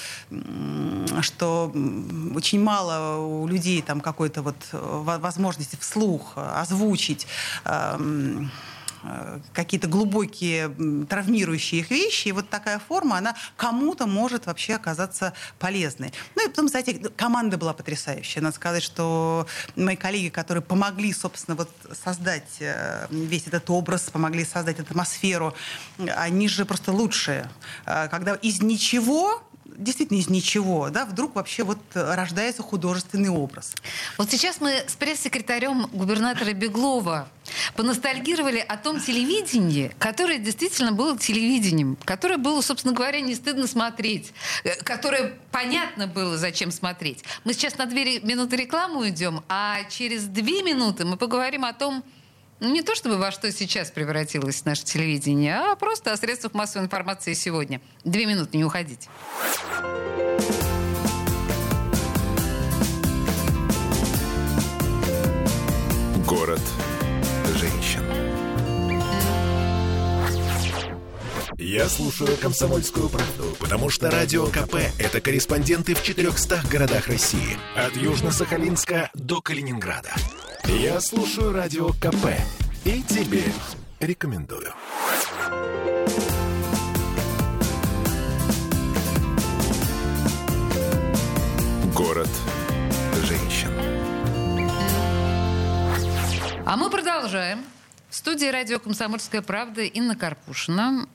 что 1.22 1.72
очень 2.34 2.60
мало 2.62 3.16
у 3.18 3.46
людей 3.46 3.80
там 3.80 4.00
какой-то 4.00 4.42
вот 4.42 4.56
э, 4.72 4.78
во- 4.78 5.18
возможности 5.18 5.76
вслух 5.80 6.32
озвучить 6.36 7.26
какие-то 9.52 9.88
глубокие 9.88 10.68
травмирующие 11.08 11.80
их 11.80 11.90
вещи. 11.90 12.28
И 12.28 12.32
вот 12.32 12.48
такая 12.48 12.78
форма, 12.78 13.18
она 13.18 13.34
кому-то 13.56 14.06
может 14.06 14.46
вообще 14.46 14.74
оказаться 14.74 15.32
полезной. 15.58 16.12
Ну 16.34 16.44
и 16.44 16.48
потом, 16.48 16.66
кстати, 16.66 16.94
команда 17.16 17.58
была 17.58 17.72
потрясающая. 17.72 18.42
Надо 18.42 18.54
сказать, 18.54 18.82
что 18.82 19.46
мои 19.76 19.96
коллеги, 19.96 20.28
которые 20.28 20.62
помогли, 20.62 21.12
собственно, 21.12 21.56
вот 21.56 21.70
создать 22.04 22.56
э, 22.60 23.06
весь 23.10 23.46
этот 23.46 23.68
образ, 23.70 24.10
помогли 24.10 24.44
создать 24.44 24.80
атмосферу, 24.80 25.54
они 25.98 26.48
же 26.48 26.64
просто 26.64 26.92
лучшие. 26.92 27.48
Э, 27.86 28.08
Когда 28.08 28.34
из 28.34 28.62
ничего 28.62 29.42
действительно 29.76 30.18
из 30.18 30.28
ничего, 30.28 30.90
да, 30.90 31.04
вдруг 31.04 31.34
вообще 31.34 31.62
вот 31.64 31.78
э, 31.94 32.14
рождается 32.14 32.62
художественный 32.62 33.28
образ. 33.28 33.74
Вот 34.18 34.30
сейчас 34.30 34.60
мы 34.60 34.84
с 34.86 34.94
пресс-секретарем 34.94 35.86
губернатора 35.92 36.52
Беглова 36.52 37.28
поностальгировали 37.76 38.58
о 38.58 38.76
том 38.76 39.00
телевидении, 39.00 39.94
которое 39.98 40.38
действительно 40.38 40.92
было 40.92 41.18
телевидением, 41.18 41.96
которое 42.04 42.36
было, 42.36 42.60
собственно 42.60 42.94
говоря, 42.94 43.20
не 43.20 43.34
стыдно 43.34 43.66
смотреть, 43.66 44.32
э, 44.64 44.74
которое 44.82 45.34
понятно 45.50 46.06
было, 46.06 46.36
зачем 46.36 46.70
смотреть. 46.70 47.24
Мы 47.44 47.52
сейчас 47.52 47.78
на 47.78 47.86
две 47.86 48.20
минуты 48.20 48.56
рекламу 48.56 49.08
идем, 49.08 49.42
а 49.48 49.84
через 49.84 50.24
две 50.24 50.62
минуты 50.62 51.04
мы 51.04 51.16
поговорим 51.16 51.64
о 51.64 51.72
том, 51.72 52.04
не 52.70 52.82
то 52.82 52.94
чтобы 52.94 53.18
во 53.18 53.30
что 53.30 53.50
сейчас 53.50 53.90
превратилось 53.90 54.64
наше 54.64 54.84
телевидение, 54.84 55.56
а 55.56 55.76
просто 55.76 56.12
о 56.12 56.16
средствах 56.16 56.54
массовой 56.54 56.84
информации 56.84 57.34
сегодня. 57.34 57.80
Две 58.04 58.26
минуты, 58.26 58.56
не 58.56 58.64
уходите. 58.64 59.08
Город 66.26 66.60
женщин. 67.56 68.02
Я 71.58 71.88
слушаю 71.88 72.36
«Комсомольскую 72.38 73.08
правду», 73.08 73.56
потому 73.60 73.88
что 73.88 74.10
«Радио 74.10 74.46
КП»— 74.46 74.76
это 74.98 75.20
корреспонденты 75.20 75.94
в 75.94 76.02
400 76.02 76.62
городах 76.70 77.06
России. 77.06 77.56
От 77.76 77.92
Южно-Сахалинска 77.94 79.10
до 79.14 79.40
Калининграда. 79.40 80.12
Я 80.66 81.00
слушаю 81.00 81.52
«Радио 81.52 81.88
КП» 81.90 82.26
и 82.84 83.02
тебе 83.02 83.44
рекомендую. 84.00 84.72
Город 91.94 92.28
женщин. 93.24 93.70
А 96.64 96.76
мы 96.76 96.90
продолжаем. 96.90 97.64
В 98.08 98.14
студии 98.14 98.46
радио 98.46 98.78
«Комсомольская 98.78 99.42
правда» 99.42 99.82
Инна 99.82 100.16
Карпушина, 100.16 101.06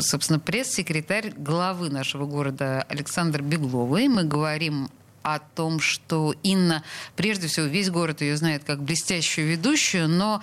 собственно, 0.00 0.40
пресс-секретарь 0.40 1.32
главы 1.36 1.90
нашего 1.90 2.26
города 2.26 2.82
Александр 2.88 3.42
Бегловый. 3.42 4.08
Мы 4.08 4.24
говорим 4.24 4.88
о 5.34 5.38
том, 5.40 5.80
что 5.80 6.34
Инна, 6.42 6.82
прежде 7.16 7.48
всего, 7.48 7.66
весь 7.66 7.90
город 7.90 8.20
ее 8.20 8.36
знает 8.36 8.64
как 8.64 8.82
блестящую 8.82 9.48
ведущую, 9.48 10.08
но 10.08 10.42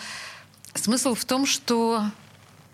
смысл 0.74 1.16
в 1.16 1.26
том, 1.26 1.46
что 1.46 2.04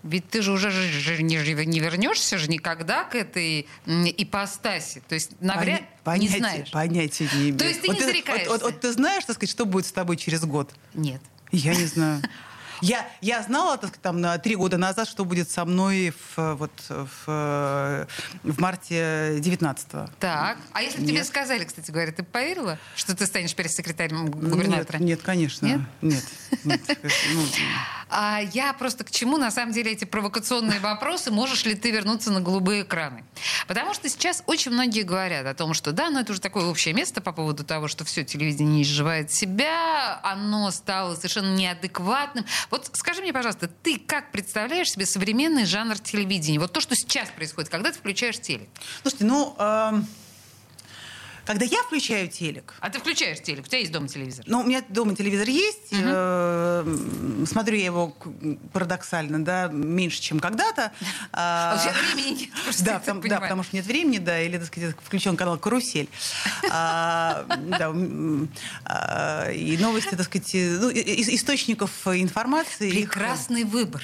ведь 0.03 0.27
ты 0.29 0.41
же 0.41 0.51
уже 0.51 0.71
же- 0.71 0.81
же 0.89 1.21
не, 1.21 1.37
вернешься 1.37 2.37
же 2.39 2.47
никогда 2.49 3.03
к 3.03 3.13
этой 3.15 3.67
ипостаси. 3.85 5.01
То 5.07 5.15
есть 5.15 5.39
навряд 5.41 5.81
Поня- 6.03 6.17
не 6.19 6.27
понятия, 6.27 6.37
знаешь. 6.39 6.71
понятия 6.71 7.29
не 7.33 7.41
имею. 7.41 7.57
То 7.57 7.65
есть 7.67 7.81
ты 7.81 7.87
не 7.89 7.93
вот 7.93 8.03
зарекаешься? 8.03 8.49
Вот, 8.49 8.61
вот- 8.63 8.71
вот 8.73 8.81
ты 8.81 8.91
знаешь, 8.93 9.23
так 9.25 9.35
сказать, 9.35 9.51
что 9.51 9.65
будет 9.65 9.85
с 9.85 9.91
тобой 9.91 10.17
через 10.17 10.41
год? 10.43 10.71
Нет. 10.93 11.21
Я 11.51 11.75
не 11.75 11.85
знаю. 11.85 12.21
Я, 12.81 13.07
я 13.21 13.41
знала 13.43 13.77
так 13.77 13.89
сказать, 13.89 14.01
там, 14.01 14.21
на 14.21 14.37
три 14.37 14.55
года 14.55 14.77
назад, 14.77 15.07
что 15.07 15.25
будет 15.25 15.49
со 15.49 15.65
мной 15.65 16.13
в, 16.35 16.55
вот, 16.55 16.71
в, 16.87 18.07
в 18.43 18.59
марте 18.59 19.37
19-го. 19.39 20.09
Так. 20.19 20.57
А 20.73 20.81
если 20.81 21.01
бы 21.01 21.07
тебе 21.07 21.23
сказали, 21.23 21.63
кстати 21.63 21.91
говоря, 21.91 22.11
ты 22.11 22.23
поверила, 22.23 22.77
что 22.95 23.15
ты 23.15 23.25
станешь 23.25 23.55
пресс-секретарем 23.55 24.29
губернатора? 24.29 24.97
Нет, 24.97 25.07
нет, 25.07 25.21
конечно. 25.21 25.65
Нет? 25.65 25.81
Нет. 26.01 26.23
нет. 26.63 26.81
А 28.13 28.41
я 28.53 28.73
просто 28.73 29.05
к 29.05 29.11
чему, 29.11 29.37
на 29.37 29.51
самом 29.51 29.71
деле, 29.71 29.93
эти 29.93 30.03
провокационные 30.03 30.81
вопросы, 30.81 31.31
можешь 31.31 31.63
ли 31.63 31.75
ты 31.75 31.91
вернуться 31.91 32.29
на 32.31 32.41
голубые 32.41 32.83
экраны? 32.83 33.23
Потому 33.67 33.93
что 33.93 34.09
сейчас 34.09 34.43
очень 34.47 34.71
многие 34.71 35.03
говорят 35.03 35.45
о 35.45 35.53
том, 35.53 35.73
что 35.73 35.93
да, 35.93 36.09
но 36.09 36.19
это 36.19 36.33
уже 36.33 36.41
такое 36.41 36.65
общее 36.65 36.93
место 36.93 37.21
по 37.21 37.31
поводу 37.31 37.63
того, 37.63 37.87
что 37.87 38.03
все 38.03 38.25
телевидение 38.25 38.83
изживает 38.83 39.31
себя, 39.31 40.19
оно 40.23 40.71
стало 40.71 41.15
совершенно 41.15 41.55
неадекватным. 41.55 42.45
Вот 42.69 42.89
скажи 42.93 43.21
мне, 43.21 43.31
пожалуйста, 43.31 43.69
ты 43.69 43.97
как 43.97 44.31
представляешь 44.31 44.89
себе 44.89 45.05
современный 45.05 45.65
жанр 45.65 45.97
телевидения? 45.97 46.59
Вот 46.59 46.73
то, 46.73 46.81
что 46.81 46.95
сейчас 46.95 47.29
происходит, 47.29 47.69
когда 47.69 47.91
ты 47.91 47.97
включаешь 47.97 48.39
телек. 48.39 48.67
Слушайте, 49.03 49.23
ну, 49.23 49.55
эм, 49.57 50.05
когда 51.51 51.65
я 51.65 51.83
включаю 51.83 52.27
телек, 52.29 52.73
А 52.79 52.89
ты 52.89 52.99
включаешь 52.99 53.41
телек, 53.41 53.65
у 53.65 53.67
тебя 53.67 53.79
есть 53.79 53.91
дома 53.91 54.07
телевизор? 54.07 54.45
Ну, 54.47 54.61
у 54.61 54.63
меня 54.63 54.81
дома 54.89 55.15
телевизор 55.15 55.47
есть. 55.49 55.89
э, 55.91 56.97
Смотрю 57.45 57.75
я 57.77 57.85
его 57.85 58.15
парадоксально, 58.73 59.43
да, 59.43 59.67
меньше, 59.67 60.21
чем 60.21 60.39
когда-то. 60.39 60.91
А 61.33 61.75
у 61.77 61.81
тебя 61.81 61.93
времени 62.15 62.39
нет, 62.41 62.49
Да, 62.81 62.99
потому, 62.99 63.21
да, 63.21 63.39
потому 63.39 63.63
что 63.63 63.75
нет 63.75 63.85
времени, 63.85 64.17
да, 64.17 64.39
или, 64.41 64.57
так 64.57 64.67
сказать, 64.67 64.95
включен 65.03 65.35
канал 65.37 65.57
«Карусель». 65.57 66.07
А, 66.69 67.45
да, 67.79 67.93
а, 68.85 69.49
и 69.51 69.77
новости, 69.77 70.09
так 70.15 70.23
сказать, 70.23 70.53
э, 70.55 70.77
ну, 70.79 70.89
источников 70.91 71.91
информации. 72.07 72.87
их- 72.89 73.09
Прекрасный 73.11 73.63
выбор. 73.63 74.01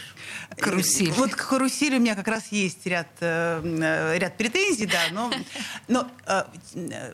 Карусель. 0.57 1.11
Вот 1.11 1.35
к 1.35 1.47
карусели 1.47 1.97
у 1.97 1.99
меня 1.99 2.15
как 2.15 2.27
раз 2.27 2.47
есть 2.51 2.85
ряд, 2.85 3.07
э, 3.19 3.61
э, 3.63 4.17
ряд 4.17 4.37
претензий, 4.37 4.85
да, 4.85 4.99
но, 5.11 5.31
но 5.87 6.07
э, 6.25 6.43
э, 6.75 7.13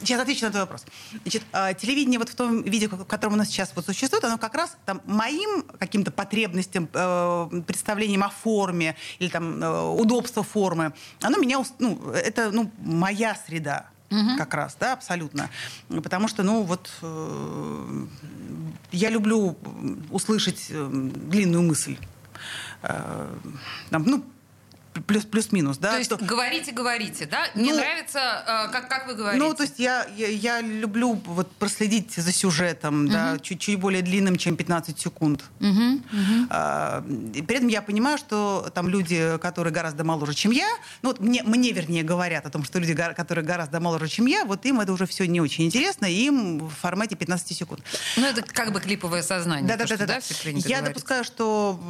сейчас 0.00 0.20
отвечу 0.20 0.44
на 0.44 0.50
твой 0.50 0.62
вопрос. 0.62 0.84
Значит, 1.22 1.42
э, 1.52 1.74
телевидение 1.74 2.18
вот 2.18 2.28
в 2.28 2.34
том 2.34 2.62
виде, 2.62 2.88
в 2.88 3.04
котором 3.04 3.34
у 3.34 3.36
нас 3.36 3.48
сейчас 3.48 3.72
вот 3.74 3.86
существует, 3.86 4.24
оно 4.24 4.38
как 4.38 4.54
раз 4.54 4.76
там 4.84 5.00
моим 5.04 5.62
каким-то 5.78 6.10
потребностям, 6.10 6.88
э, 6.92 7.62
представлением 7.66 8.22
о 8.22 8.30
форме 8.30 8.96
или 9.18 9.28
там 9.28 9.62
э, 9.62 9.82
удобство 9.90 10.42
формы, 10.42 10.92
оно 11.20 11.38
меня, 11.38 11.62
ну, 11.78 12.10
это, 12.12 12.50
ну, 12.50 12.70
моя 12.78 13.34
среда. 13.46 13.90
Как 14.38 14.54
раз, 14.54 14.76
да, 14.78 14.92
абсолютно. 14.92 15.50
Потому 15.88 16.28
что, 16.28 16.44
ну, 16.44 16.62
вот 16.62 16.90
э, 17.02 18.06
я 18.92 19.10
люблю 19.10 19.56
услышать 20.10 20.66
э, 20.70 20.88
длинную 20.92 21.64
мысль 21.64 21.96
там, 22.82 24.04
ну, 24.06 24.24
плюс, 25.00 25.24
плюс-минус, 25.24 25.78
да. 25.78 25.92
То 25.92 25.98
есть 25.98 26.10
что- 26.12 26.24
говорите, 26.24 26.72
говорите, 26.72 27.26
да? 27.26 27.46
Не 27.54 27.70
Ну, 27.72 27.76
нравится, 27.76 28.18
э, 28.68 28.72
как, 28.72 28.88
как 28.88 29.06
вы 29.06 29.14
говорите? 29.14 29.42
ну, 29.44 29.54
то 29.54 29.62
есть 29.64 29.78
я, 29.78 30.06
я, 30.16 30.28
я 30.28 30.60
люблю 30.60 31.12
вот 31.24 31.50
проследить 31.56 32.14
за 32.14 32.32
сюжетом, 32.32 33.08
да, 33.08 33.38
чуть-чуть 33.38 33.78
более 33.78 34.02
длинным, 34.02 34.36
чем 34.36 34.56
15 34.56 34.98
секунд. 35.00 35.42
Мгм, 35.60 36.04
мгм. 36.12 36.46
А, 36.50 37.02
при 37.02 37.56
этом 37.56 37.68
я 37.68 37.82
понимаю, 37.82 38.18
что 38.18 38.70
там 38.74 38.88
люди, 38.88 39.38
которые 39.40 39.72
гораздо 39.72 40.04
моложе, 40.04 40.34
чем 40.34 40.52
я, 40.52 40.68
ну 41.02 41.10
вот 41.10 41.20
мне, 41.20 41.42
мне 41.42 41.72
вернее 41.72 42.02
говорят 42.02 42.46
о 42.46 42.50
том, 42.50 42.64
что 42.64 42.78
люди, 42.78 42.94
которые 43.16 43.44
гораздо 43.44 43.80
моложе, 43.80 44.08
чем 44.08 44.26
я, 44.26 44.44
вот 44.44 44.64
им 44.66 44.80
это 44.80 44.92
уже 44.92 45.06
все 45.06 45.26
не 45.26 45.40
очень 45.40 45.64
интересно, 45.64 46.06
им 46.06 46.58
в 46.68 46.70
формате 46.70 47.16
15 47.16 47.56
секунд. 47.56 47.82
Ну, 48.16 48.24
это 48.26 48.42
как 48.42 48.72
бы 48.72 48.80
клиповое 48.80 49.22
сознание. 49.22 49.66
Да, 49.66 49.76
то, 49.76 49.88
да, 49.88 49.96
да, 49.96 50.06
да. 50.06 50.20
принято 50.42 50.68
Я 50.68 50.76
говорить. 50.78 50.94
допускаю, 50.94 51.24
что 51.24 51.80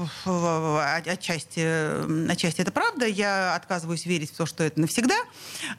отчасти, 1.06 2.30
отчасти 2.30 2.60
это 2.60 2.70
правда, 2.72 2.95
правда. 2.96 3.06
Я 3.06 3.54
отказываюсь 3.54 4.06
верить 4.06 4.32
в 4.32 4.36
то, 4.36 4.46
что 4.46 4.64
это 4.64 4.80
навсегда, 4.80 5.16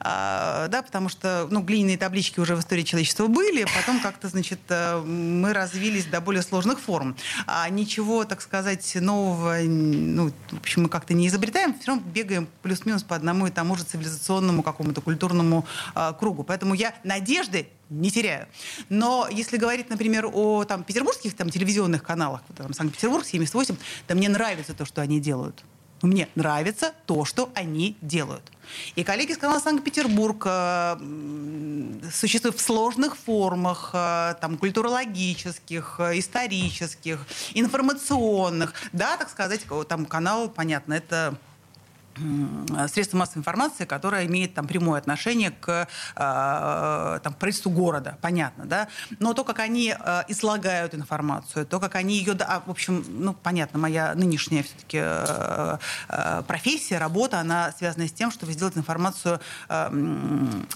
а, 0.00 0.68
да, 0.68 0.82
потому 0.82 1.08
что 1.08 1.48
ну, 1.50 1.60
глиняные 1.60 1.98
таблички 1.98 2.40
уже 2.40 2.56
в 2.56 2.60
истории 2.60 2.82
человечества 2.82 3.26
были, 3.26 3.64
потом 3.64 4.00
как-то, 4.00 4.28
значит, 4.28 4.60
э, 4.68 5.00
мы 5.00 5.52
развились 5.52 6.06
до 6.06 6.20
более 6.20 6.42
сложных 6.42 6.80
форм. 6.80 7.16
А 7.46 7.68
ничего, 7.68 8.24
так 8.24 8.40
сказать, 8.40 8.96
нового, 9.00 9.58
ну, 9.62 10.32
в 10.50 10.58
общем, 10.58 10.84
мы 10.84 10.88
как-то 10.88 11.14
не 11.14 11.28
изобретаем, 11.28 11.74
все 11.78 11.88
равно 11.88 12.02
бегаем 12.06 12.48
плюс-минус 12.62 13.02
по 13.02 13.16
одному 13.16 13.46
и 13.46 13.50
тому 13.50 13.76
же 13.76 13.84
цивилизационному 13.84 14.62
какому-то 14.62 15.00
культурному 15.00 15.66
а, 15.94 16.12
кругу. 16.12 16.44
Поэтому 16.44 16.74
я 16.74 16.94
надежды 17.04 17.68
не 17.90 18.10
теряю. 18.10 18.46
Но 18.88 19.28
если 19.30 19.56
говорить, 19.56 19.90
например, 19.90 20.28
о 20.32 20.64
там, 20.64 20.84
петербургских 20.84 21.34
там, 21.34 21.50
телевизионных 21.50 22.02
каналах, 22.02 22.42
там, 22.56 22.72
Санкт-Петербург, 22.72 23.24
78, 23.24 23.76
то 24.06 24.14
мне 24.14 24.28
нравится 24.28 24.74
то, 24.74 24.84
что 24.84 25.00
они 25.00 25.20
делают. 25.20 25.64
Мне 26.02 26.28
нравится 26.34 26.92
то, 27.06 27.24
что 27.24 27.50
они 27.54 27.96
делают. 28.00 28.42
И 28.96 29.02
коллеги 29.02 29.32
с 29.32 29.38
канала 29.38 29.58
Санкт-Петербург 29.58 30.42
э, 30.46 30.96
существуют 32.12 32.56
в 32.56 32.60
сложных 32.60 33.16
формах, 33.16 33.90
э, 33.92 34.34
там, 34.40 34.58
культурологических, 34.58 35.96
э, 35.98 36.18
исторических, 36.18 37.26
информационных. 37.54 38.74
Да, 38.92 39.16
так 39.16 39.30
сказать, 39.30 39.62
там 39.88 40.06
канал, 40.06 40.48
понятно, 40.48 40.94
это 40.94 41.36
средства 42.88 43.18
массовой 43.18 43.40
информации, 43.40 43.84
которое 43.84 44.26
имеет 44.26 44.54
там 44.54 44.66
прямое 44.66 44.98
отношение 44.98 45.50
к 45.50 45.88
э, 46.16 47.20
там, 47.22 47.34
правительству 47.34 47.70
города, 47.70 48.18
понятно, 48.20 48.64
да. 48.66 48.88
Но 49.18 49.34
то, 49.34 49.44
как 49.44 49.58
они 49.60 49.94
э, 49.98 50.22
излагают 50.28 50.94
информацию, 50.94 51.66
то, 51.66 51.80
как 51.80 51.94
они 51.94 52.18
ее, 52.18 52.36
а, 52.40 52.62
в 52.64 52.70
общем, 52.70 53.04
ну 53.08 53.34
понятно, 53.34 53.78
моя 53.78 54.14
нынешняя 54.14 54.62
все-таки 54.62 54.98
э, 55.00 55.78
э, 56.08 56.42
профессия, 56.46 56.98
работа, 56.98 57.40
она 57.40 57.72
связана 57.72 58.06
с 58.06 58.12
тем, 58.12 58.30
чтобы 58.30 58.52
сделать 58.52 58.76
информацию 58.76 59.40
э, 59.68 59.90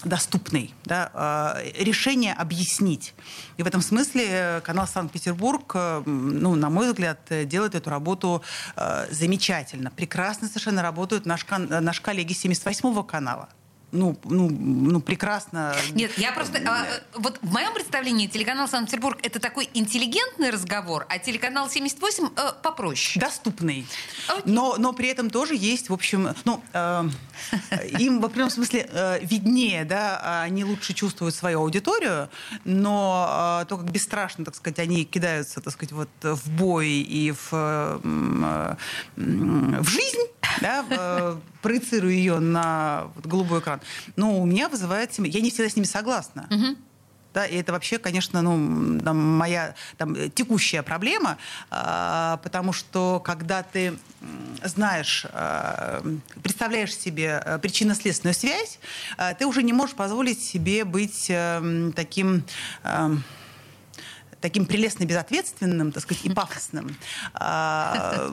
доступной, 0.03 0.73
да, 0.85 1.55
э, 1.59 1.83
решение 1.83 2.33
объяснить. 2.33 3.13
И 3.57 3.63
в 3.63 3.67
этом 3.67 3.81
смысле 3.81 4.61
канал 4.63 4.87
Санкт-Петербург, 4.87 5.71
э, 5.75 6.03
ну, 6.05 6.55
на 6.55 6.69
мой 6.69 6.87
взгляд, 6.87 7.19
делает 7.45 7.75
эту 7.75 7.89
работу 7.89 8.43
э, 8.75 9.07
замечательно, 9.11 9.91
прекрасно 9.91 10.47
совершенно 10.47 10.81
работают 10.81 11.25
наш, 11.33 11.45
наш 11.81 12.01
коллеги 12.01 12.33
78-го 12.33 13.03
канала 13.03 13.49
ну, 13.93 14.17
ну, 14.23 14.49
ну, 14.49 14.99
прекрасно. 14.99 15.75
Нет, 15.93 16.17
я 16.17 16.31
просто... 16.31 16.59
А, 16.65 16.85
вот 17.13 17.39
в 17.41 17.53
моем 17.53 17.73
представлении 17.73 18.27
телеканал 18.27 18.67
Санкт-Петербург 18.67 19.19
это 19.21 19.39
такой 19.39 19.69
интеллигентный 19.73 20.49
разговор, 20.49 21.05
а 21.09 21.19
телеканал 21.19 21.69
78 21.69 22.29
э, 22.35 22.51
попроще. 22.63 23.21
Доступный. 23.21 23.85
Но, 24.45 24.75
но 24.79 24.93
при 24.93 25.09
этом 25.09 25.29
тоже 25.29 25.55
есть, 25.55 25.89
в 25.89 25.93
общем... 25.93 26.33
Ну, 26.43 26.63
э, 26.73 27.03
им 27.99 28.19
в 28.19 28.25
определенном 28.25 28.49
смысле 28.49 28.89
э, 28.91 29.19
виднее, 29.23 29.85
да, 29.85 30.41
они 30.41 30.65
лучше 30.65 30.93
чувствуют 30.93 31.35
свою 31.35 31.59
аудиторию, 31.59 32.29
но 32.65 33.61
э, 33.61 33.65
то, 33.67 33.77
как 33.77 33.91
бесстрашно, 33.91 34.43
так 34.43 34.55
сказать, 34.55 34.79
они 34.79 35.05
кидаются, 35.05 35.61
так 35.61 35.71
сказать, 35.71 35.91
вот 35.91 36.09
в 36.21 36.49
бой 36.49 36.89
и 36.89 37.31
в, 37.31 37.49
э, 37.51 38.75
в 39.15 39.87
жизнь, 39.87 40.32
да, 40.61 40.85
э, 40.89 41.37
проецирую 41.61 42.13
ее 42.13 42.39
на 42.39 43.07
голубой 43.23 43.59
экран, 43.59 43.81
но 44.15 44.39
у 44.39 44.45
меня 44.45 44.69
вызывает... 44.69 45.11
Я 45.17 45.41
не 45.41 45.49
всегда 45.49 45.69
с 45.69 45.75
ними 45.75 45.85
согласна. 45.85 46.47
Угу. 46.49 46.77
Да, 47.33 47.45
и 47.47 47.57
это 47.57 47.71
вообще, 47.71 47.97
конечно, 47.97 48.41
ну, 48.43 48.99
там, 48.99 49.17
моя 49.17 49.73
там, 49.97 50.29
текущая 50.31 50.83
проблема, 50.83 51.37
э, 51.71 52.37
потому 52.43 52.73
что 52.73 53.19
когда 53.19 53.63
ты 53.63 53.97
знаешь, 54.63 55.25
э, 55.31 56.01
представляешь 56.43 56.95
себе 56.95 57.41
э, 57.43 57.57
причинно-следственную 57.57 58.35
связь, 58.35 58.79
э, 59.17 59.33
ты 59.37 59.47
уже 59.47 59.63
не 59.63 59.73
можешь 59.73 59.95
позволить 59.95 60.43
себе 60.43 60.85
быть 60.85 61.27
э, 61.29 61.91
таким... 61.95 62.43
Э, 62.83 63.15
таким 64.43 64.65
прелестно 64.65 65.05
безответственным, 65.05 65.93
так 65.93 66.03
сказать, 66.03 66.25
и 66.25 66.29
пафосным, 66.29 66.97
а, 67.33 68.29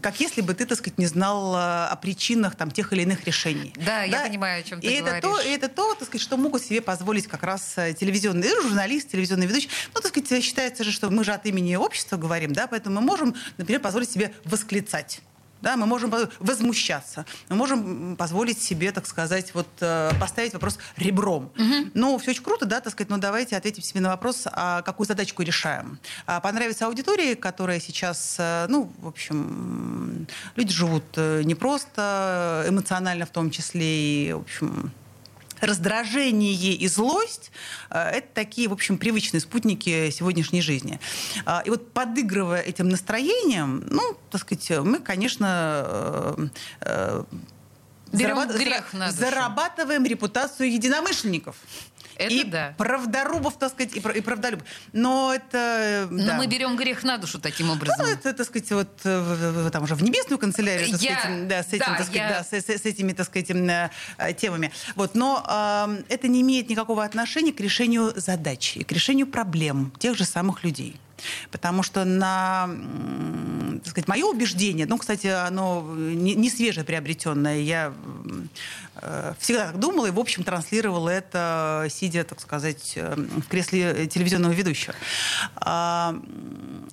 как 0.00 0.18
если 0.18 0.40
бы 0.40 0.54
ты, 0.54 0.64
так 0.64 0.78
сказать, 0.78 0.96
не 0.96 1.04
знал 1.04 1.54
а, 1.54 1.88
о 1.88 1.96
причинах 1.96 2.54
там, 2.54 2.70
тех 2.70 2.94
или 2.94 3.02
иных 3.02 3.26
решений. 3.26 3.74
Да, 3.76 4.04
я 4.04 4.22
понимаю, 4.22 4.60
о 4.60 4.62
чем 4.62 4.80
ты 4.80 4.86
и 4.86 5.00
говоришь. 5.00 5.18
Это 5.18 5.28
то, 5.28 5.40
и 5.42 5.50
это 5.50 5.68
то, 5.68 5.94
так 5.94 6.08
сказать, 6.08 6.22
что 6.22 6.38
могут 6.38 6.62
себе 6.62 6.80
позволить 6.80 7.26
как 7.26 7.42
раз 7.42 7.74
э, 7.76 7.92
телевизионные 7.92 8.50
журналисты, 8.62 9.10
телевизионные 9.10 9.48
ведущие. 9.48 9.70
Ну, 9.94 10.00
так 10.00 10.16
сказать, 10.16 10.42
считается 10.42 10.82
же, 10.82 10.92
что 10.92 11.10
мы 11.10 11.24
же 11.24 11.32
от 11.32 11.44
имени 11.44 11.76
общества 11.76 12.16
говорим, 12.16 12.54
да, 12.54 12.66
поэтому 12.66 12.98
мы 12.98 13.06
можем, 13.06 13.34
например, 13.58 13.82
позволить 13.82 14.10
себе 14.10 14.32
восклицать 14.44 15.20
да, 15.62 15.76
мы 15.76 15.86
можем 15.86 16.12
возмущаться, 16.38 17.26
мы 17.48 17.56
можем 17.56 18.16
позволить 18.16 18.60
себе, 18.60 18.92
так 18.92 19.06
сказать, 19.06 19.54
вот 19.54 19.68
э, 19.80 20.10
поставить 20.20 20.52
вопрос 20.52 20.78
ребром. 20.96 21.50
Угу. 21.56 21.90
Ну, 21.94 22.18
все 22.18 22.30
очень 22.30 22.42
круто, 22.42 22.66
да, 22.66 22.80
так 22.80 22.92
сказать, 22.92 23.10
но 23.10 23.18
давайте 23.18 23.56
ответим 23.56 23.82
себе 23.82 24.00
на 24.00 24.10
вопрос, 24.10 24.44
а 24.46 24.82
какую 24.82 25.06
задачку 25.06 25.42
решаем. 25.42 25.98
А 26.26 26.40
понравится 26.40 26.86
аудитории, 26.86 27.34
которая 27.34 27.80
сейчас, 27.80 28.36
э, 28.38 28.66
ну, 28.68 28.90
в 28.98 29.08
общем, 29.08 30.26
люди 30.56 30.72
живут 30.72 31.04
э, 31.16 31.42
непросто, 31.44 32.64
эмоционально 32.68 33.26
в 33.26 33.30
том 33.30 33.50
числе, 33.50 34.28
и, 34.28 34.32
в 34.32 34.40
общем, 34.40 34.92
раздражение 35.60 36.54
и 36.54 36.88
злость 36.88 37.50
э,– 37.90 37.98
это 38.16 38.28
такие, 38.34 38.68
в 38.68 38.72
общем, 38.72 38.98
привычные 38.98 39.40
спутники 39.40 40.10
сегодняшней 40.10 40.62
жизни. 40.62 41.00
А, 41.44 41.62
и 41.64 41.70
вот 41.70 41.92
подыгрывая 41.92 42.60
этим 42.62 42.88
настроением, 42.88 43.84
ну, 43.90 44.16
так 44.30 44.40
сказать, 44.40 44.70
мы, 44.84 45.00
конечно, 45.00 45.84
э, 45.86 46.48
э, 46.80 47.24
Берем 48.12 48.36
зарабат... 48.36 48.56
грех 48.56 48.92
на 48.92 49.06
душу. 49.06 49.20
зарабатываем 49.20 50.04
репутацию 50.04 50.72
единомышленников. 50.72 51.56
Это 52.20 52.34
и 52.34 52.44
да. 52.44 52.74
правдорубов, 52.76 53.58
так 53.58 53.72
сказать, 53.72 53.96
и, 53.96 53.98
и 53.98 54.20
правдолюбов. 54.20 54.66
Но 54.92 55.32
это... 55.34 56.06
Но 56.10 56.26
да. 56.26 56.34
мы 56.36 56.46
берем 56.46 56.76
грех 56.76 57.02
на 57.02 57.18
душу 57.18 57.40
таким 57.40 57.70
образом. 57.70 57.96
Ну, 57.98 58.12
это, 58.12 58.32
так 58.32 58.46
сказать, 58.46 58.70
вот 58.70 58.94
там 59.00 59.82
уже 59.82 59.94
в 59.94 60.02
небесную 60.02 60.38
канцелярию, 60.38 60.90
так 60.90 61.00
я... 61.00 61.18
сказать, 61.18 61.48
да, 61.48 61.62
с, 61.62 61.68
этим, 61.68 61.78
да, 61.78 61.86
так 61.86 62.06
сказать, 62.06 62.14
я... 62.14 62.28
да, 62.28 62.44
с, 62.44 62.52
с, 62.52 62.68
с 62.68 62.84
этими, 62.86 63.12
так 63.12 63.26
сказать, 63.26 63.50
э, 63.50 64.32
темами. 64.34 64.70
Вот, 64.94 65.14
но 65.14 65.44
э, 65.48 66.02
это 66.08 66.28
не 66.28 66.42
имеет 66.42 66.68
никакого 66.68 67.04
отношения 67.04 67.52
к 67.52 67.60
решению 67.60 68.12
задачи, 68.16 68.84
к 68.84 68.92
решению 68.92 69.26
проблем 69.26 69.92
тех 69.98 70.16
же 70.16 70.24
самых 70.24 70.64
людей. 70.64 71.00
Потому 71.50 71.82
что 71.82 72.04
на, 72.04 72.68
так 73.82 73.90
сказать, 73.90 74.08
мое 74.08 74.24
убеждение, 74.24 74.86
ну, 74.86 74.98
кстати, 74.98 75.26
оно 75.26 75.86
не, 75.96 76.34
не 76.34 76.50
свежее 76.50 76.84
приобретенное, 76.84 77.60
я 77.60 77.92
э, 77.92 78.32
всегда 79.38 79.66
так 79.66 79.78
думала 79.78 80.06
и, 80.06 80.10
в 80.10 80.18
общем, 80.18 80.44
транслировала 80.44 81.08
это, 81.08 81.86
сидя, 81.90 82.24
так 82.24 82.40
сказать, 82.40 82.92
э, 82.96 83.14
в 83.16 83.48
кресле 83.48 84.06
телевизионного 84.06 84.52
ведущего. 84.52 84.94
А, 85.56 86.14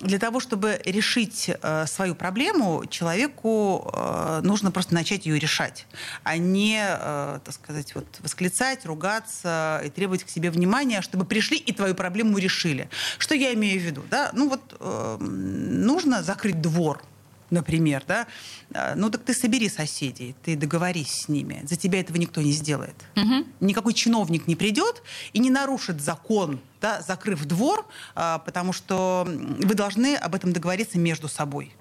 для 0.00 0.18
того, 0.18 0.40
чтобы 0.40 0.80
решить 0.84 1.50
э, 1.50 1.86
свою 1.86 2.14
проблему, 2.14 2.84
человеку 2.88 3.90
э, 3.92 4.40
нужно 4.42 4.70
просто 4.70 4.94
начать 4.94 5.26
ее 5.26 5.38
решать, 5.38 5.86
а 6.22 6.36
не, 6.36 6.80
э, 6.80 7.40
так 7.44 7.54
сказать, 7.54 7.94
вот, 7.94 8.06
восклицать, 8.20 8.86
ругаться 8.86 9.82
и 9.84 9.90
требовать 9.90 10.24
к 10.24 10.28
себе 10.28 10.50
внимания, 10.50 11.02
чтобы 11.02 11.24
пришли 11.24 11.56
и 11.56 11.72
твою 11.72 11.94
проблему 11.94 12.38
решили. 12.38 12.88
Что 13.18 13.34
я 13.34 13.52
имею 13.54 13.80
в 13.80 13.82
виду? 13.82 14.02
Да? 14.10 14.30
ну 14.32 14.48
вот 14.48 14.76
э, 14.78 15.16
нужно 15.20 16.22
закрыть 16.22 16.60
двор, 16.60 17.02
например, 17.50 18.04
да, 18.06 18.26
э, 18.70 18.94
ну 18.94 19.10
так 19.10 19.22
ты 19.24 19.34
собери 19.34 19.68
соседей, 19.68 20.34
ты 20.42 20.56
договорись 20.56 21.22
с 21.22 21.28
ними, 21.28 21.62
за 21.64 21.76
тебя 21.76 22.00
этого 22.00 22.16
никто 22.16 22.40
не 22.40 22.52
сделает. 22.52 22.96
Угу. 23.16 23.46
Никакой 23.60 23.94
чиновник 23.94 24.46
не 24.46 24.56
придет 24.56 25.02
и 25.32 25.38
не 25.38 25.50
нарушит 25.50 26.00
закон, 26.00 26.60
да, 26.80 27.00
закрыв 27.02 27.44
двор, 27.44 27.86
а, 28.14 28.38
потому 28.38 28.72
что 28.72 29.26
вы 29.26 29.74
должны 29.74 30.16
об 30.16 30.34
этом 30.34 30.52
договориться 30.52 30.98
между 30.98 31.28
собой. 31.28 31.72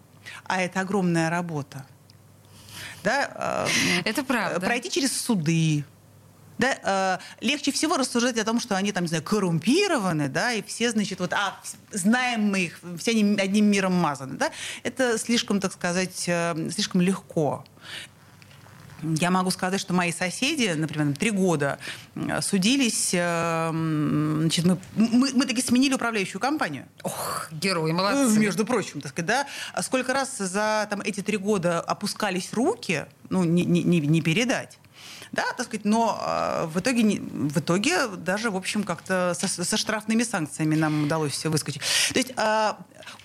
А 0.45 0.61
это 0.61 0.81
огромная 0.81 1.29
работа. 1.29 1.85
Да, 3.03 3.67
э, 3.69 4.01
это 4.05 4.23
правда. 4.23 4.59
Пройти 4.59 4.89
через 4.89 5.19
суды, 5.19 5.85
да, 6.57 7.19
э, 7.41 7.45
легче 7.45 7.71
всего 7.71 7.97
рассуждать 7.97 8.37
о 8.37 8.43
том, 8.43 8.59
что 8.59 8.75
они 8.75 8.91
там, 8.91 9.03
не 9.03 9.09
знаю, 9.09 9.23
коррумпированы, 9.23 10.29
да, 10.29 10.53
и 10.53 10.61
все, 10.63 10.91
значит, 10.91 11.19
вот, 11.19 11.33
а, 11.33 11.59
знаем 11.91 12.49
мы 12.51 12.65
их, 12.65 12.79
все 12.97 13.11
они 13.11 13.37
одним 13.39 13.65
миром 13.65 13.93
мазаны, 13.93 14.37
да, 14.37 14.51
это 14.83 15.17
слишком, 15.17 15.59
так 15.59 15.73
сказать, 15.73 16.25
э, 16.27 16.69
слишком 16.71 17.01
легко. 17.01 17.63
Я 19.03 19.29
могу 19.29 19.51
сказать, 19.51 19.79
что 19.79 19.93
мои 19.93 20.11
соседи, 20.11 20.73
например, 20.75 21.15
три 21.15 21.29
года 21.29 21.77
э, 22.15 22.41
судились, 22.41 23.11
э, 23.13 23.69
значит, 23.71 24.65
мы, 24.65 24.79
мы, 24.95 25.31
мы 25.33 25.45
таки 25.45 25.61
сменили 25.61 25.93
управляющую 25.93 26.41
компанию. 26.41 26.87
Ох, 27.03 27.49
герои, 27.51 27.91
молодцы. 27.91 28.39
Между 28.39 28.65
прочим, 28.65 29.01
так 29.01 29.11
сказать, 29.11 29.27
да. 29.27 29.47
А 29.73 29.83
сколько 29.83 30.13
раз 30.13 30.37
за 30.37 30.87
там, 30.89 31.01
эти 31.01 31.21
три 31.21 31.37
года 31.37 31.79
опускались 31.79 32.53
руки, 32.53 33.05
ну, 33.29 33.43
не, 33.43 33.65
не, 33.65 33.83
не 33.83 34.21
передать. 34.21 34.79
Да, 35.31 35.43
так 35.55 35.65
сказать, 35.65 35.85
но 35.85 36.19
э, 36.21 36.65
в, 36.67 36.79
итоге, 36.79 37.19
в 37.19 37.59
итоге 37.59 38.07
даже, 38.07 38.49
в 38.49 38.55
общем, 38.55 38.83
как-то 38.83 39.35
со, 39.37 39.47
со 39.47 39.77
штрафными 39.77 40.23
санкциями 40.23 40.75
нам 40.75 41.03
удалось 41.03 41.33
все 41.33 41.49
выскочить. 41.49 41.81
То 42.13 42.19
есть 42.19 42.33
э, 42.35 42.73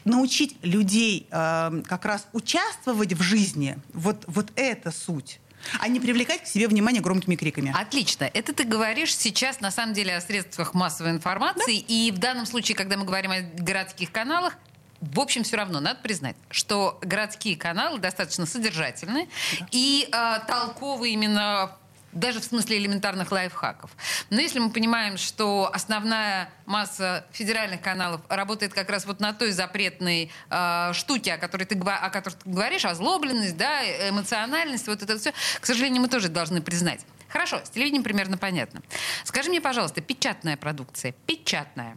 научить 0.05 0.57
людей 0.63 1.27
э, 1.31 1.83
как 1.87 2.05
раз 2.05 2.27
участвовать 2.33 3.13
в 3.13 3.23
жизни, 3.23 3.79
вот, 3.93 4.25
вот 4.27 4.53
это 4.57 4.91
суть. 4.91 5.41
А 5.79 5.89
не 5.89 6.01
привлекать 6.01 6.43
к 6.43 6.47
себе 6.47 6.69
внимание 6.69 7.01
громкими 7.01 7.37
криками. 7.37 7.75
Отлично. 7.77 8.25
Это 8.25 8.53
ты 8.53 8.65
говоришь 8.65 9.17
сейчас, 9.17 9.61
на 9.61 9.71
самом 9.71 9.95
деле, 9.95 10.17
о 10.17 10.21
средствах 10.21 10.75
массовой 10.75 11.11
информации. 11.11 11.81
Да? 11.81 11.87
И 11.89 12.11
в 12.11 12.19
данном 12.19 12.47
случае, 12.47 12.77
когда 12.77 12.97
мы 12.97 13.05
говорим 13.05 13.31
о 13.31 13.41
городских 13.41 14.11
каналах, 14.11 14.57
в 15.01 15.19
общем, 15.19 15.43
все 15.43 15.57
равно 15.57 15.81
надо 15.81 16.01
признать, 16.01 16.37
что 16.51 16.99
городские 17.03 17.57
каналы 17.57 17.99
достаточно 17.99 18.47
содержательны 18.47 19.29
да. 19.59 19.67
и 19.73 20.09
э, 20.11 20.39
толковы 20.47 21.11
именно 21.11 21.73
даже 22.13 22.41
в 22.41 22.45
смысле 22.45 22.79
элементарных 22.79 23.33
лайфхаков. 23.33 23.91
Но 24.31 24.41
если 24.41 24.59
мы 24.59 24.71
понимаем, 24.71 25.17
что 25.17 25.71
основная 25.73 26.51
масса 26.67 27.27
федеральных 27.33 27.81
каналов 27.81 28.21
работает 28.29 28.75
как 28.75 28.91
раз 28.91 29.07
вот 29.07 29.21
на 29.21 29.33
той 29.33 29.53
запретной 29.53 30.31
э, 30.51 30.93
штуке, 30.93 31.35
о 31.35 31.39
которой, 31.39 31.65
ты, 31.65 31.79
о 31.79 32.11
которой 32.11 32.35
ты 32.35 32.51
говоришь, 32.51 32.85
озлобленность, 32.85 33.57
да, 33.57 33.83
эмоциональность, 34.09 34.87
вот 34.87 35.03
это 35.03 35.19
все, 35.19 35.33
к 35.61 35.67
сожалению, 35.67 36.03
мы 36.03 36.09
тоже 36.09 36.29
должны 36.29 36.61
признать. 36.61 37.01
Хорошо, 37.29 37.61
с 37.65 37.71
телевидением 37.71 38.03
примерно 38.03 38.37
понятно. 38.37 38.83
Скажи 39.25 39.49
мне, 39.49 39.61
пожалуйста, 39.61 40.03
печатная 40.03 40.57
продукция, 40.57 41.13
печатная, 41.27 41.97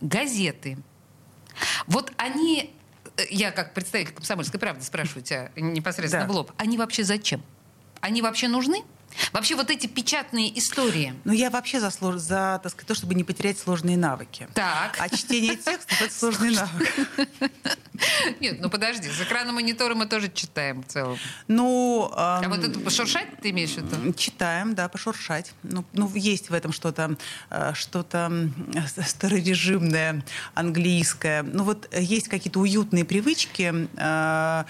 газеты, 0.00 0.76
вот 1.86 2.12
они, 2.16 2.74
э, 3.16 3.22
я 3.30 3.50
как 3.52 3.74
представитель 3.74 4.14
комсомольской 4.14 4.58
правды 4.58 4.84
спрашиваю 4.84 5.22
тебя 5.22 5.50
непосредственно 5.56 6.26
да. 6.26 6.32
в 6.32 6.36
лоб, 6.36 6.52
они 6.56 6.78
вообще 6.78 7.04
зачем? 7.04 7.42
Они 8.00 8.22
вообще 8.22 8.48
нужны? 8.48 8.82
Вообще 9.32 9.56
вот 9.56 9.70
эти 9.70 9.86
печатные 9.86 10.56
истории. 10.58 11.14
Ну, 11.24 11.32
я 11.32 11.50
вообще 11.50 11.80
за, 11.80 11.90
за 11.90 12.60
так 12.62 12.72
сказать, 12.72 12.88
то, 12.88 12.94
чтобы 12.94 13.14
не 13.14 13.24
потерять 13.24 13.58
сложные 13.58 13.96
навыки. 13.96 14.48
Так. 14.54 14.96
А 14.98 15.08
чтение 15.08 15.56
текстов— 15.56 16.00
это 16.00 16.12
сложный 16.12 16.50
навык. 16.50 17.08
Нет, 18.40 18.58
ну 18.60 18.68
подожди, 18.68 19.08
с 19.08 19.20
экрана 19.20 19.52
монитора 19.52 19.94
мы 19.94 20.06
тоже 20.06 20.30
читаем 20.32 20.82
в 20.82 20.86
целом. 20.86 21.18
Ну... 21.48 22.10
А 22.14 22.42
вот 22.48 22.64
это 22.64 22.78
пошуршать 22.80 23.28
ты 23.40 23.50
имеешь 23.50 23.70
в 23.70 23.76
виду? 23.78 24.12
Читаем, 24.14 24.74
да, 24.74 24.88
пошуршать. 24.88 25.52
Ну, 25.62 25.84
ну 25.92 26.10
есть 26.14 26.50
в 26.50 26.54
этом 26.54 26.72
что-то 26.72 27.16
э, 27.50 27.72
что-то 27.74 28.50
старорежимное, 29.06 30.24
английское. 30.54 31.42
Ну 31.42 31.64
вот 31.64 31.88
есть 31.94 32.28
какие-то 32.28 32.60
уютные 32.60 33.04
привычки, 33.04 33.88
э, 33.96 34.52
Э, 34.52 34.64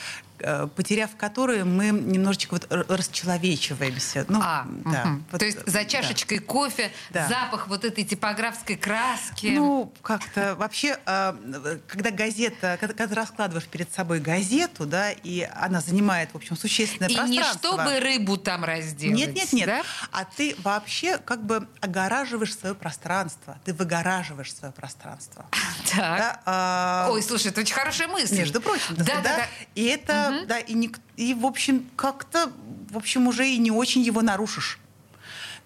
потеряв 0.75 1.17
которые 1.17 1.65
мы 1.65 1.91
немножечко 1.91 2.53
вот 2.53 2.67
расчеловечиваемся. 2.71 4.25
Ну, 4.29 4.41
а, 4.43 4.67
да, 4.85 5.03
угу. 5.03 5.23
вот, 5.31 5.39
То 5.39 5.45
есть 5.45 5.67
за 5.67 5.85
чашечкой 5.85 6.39
да. 6.39 6.45
кофе 6.45 6.93
да. 7.11 7.29
запах 7.29 7.69
вот 7.69 7.85
этой 7.85 8.05
типографской 8.05 8.77
краски. 8.77 9.47
Ну, 9.55 9.93
как-то 10.03 10.55
вообще, 10.57 10.99
э, 11.07 11.79
когда 11.87 12.11
газета, 12.11 12.77
когда, 12.81 12.95
когда 12.95 13.07
ты 13.07 13.15
раскладываешь 13.15 13.67
перед 13.67 13.93
собой 13.93 14.21
газету, 14.21 14.87
да, 14.87 15.11
и 15.11 15.49
она 15.55 15.81
занимает, 15.81 16.31
в 16.33 16.37
общем, 16.37 16.57
существенное 16.57 17.09
и 17.09 17.15
пространство. 17.15 17.35
И 17.35 17.37
не 17.37 17.59
чтобы 17.59 18.01
рыбу 18.01 18.37
там 18.37 18.65
разделать. 18.65 19.17
Нет, 19.17 19.35
нет, 19.35 19.53
нет. 19.53 19.67
Да? 19.67 19.83
А 20.11 20.25
ты 20.25 20.57
вообще 20.59 21.19
как 21.19 21.45
бы 21.45 21.69
огораживаешь 21.81 22.57
свое 22.57 22.75
пространство. 22.75 23.59
Ты 23.65 23.73
выгораживаешь 23.75 24.55
свое 24.55 24.73
пространство. 24.73 25.47
Так. 25.93 26.19
Да, 26.19 26.41
а... 26.47 27.09
Ой, 27.11 27.23
слушай, 27.23 27.49
это 27.49 27.61
очень 27.61 27.75
хорошая 27.75 28.09
мысль. 28.09 28.39
Между 28.39 28.63
прочим. 28.63 28.95
Да, 28.97 29.05
да, 29.05 29.21
да. 29.21 29.37
да. 29.37 29.47
И 29.75 29.85
это 29.85 30.32
угу. 30.39 30.47
да, 30.47 30.59
и, 30.59 30.75
не, 30.75 30.91
и, 31.17 31.35
в 31.35 31.47
общем, 31.47 31.89
как-то, 31.97 32.53
в 32.91 32.97
общем, 32.97 33.27
уже 33.27 33.49
и 33.49 33.59
не 33.59 33.71
очень 33.71 34.03
его 34.03 34.23
нарушишь. 34.23 34.79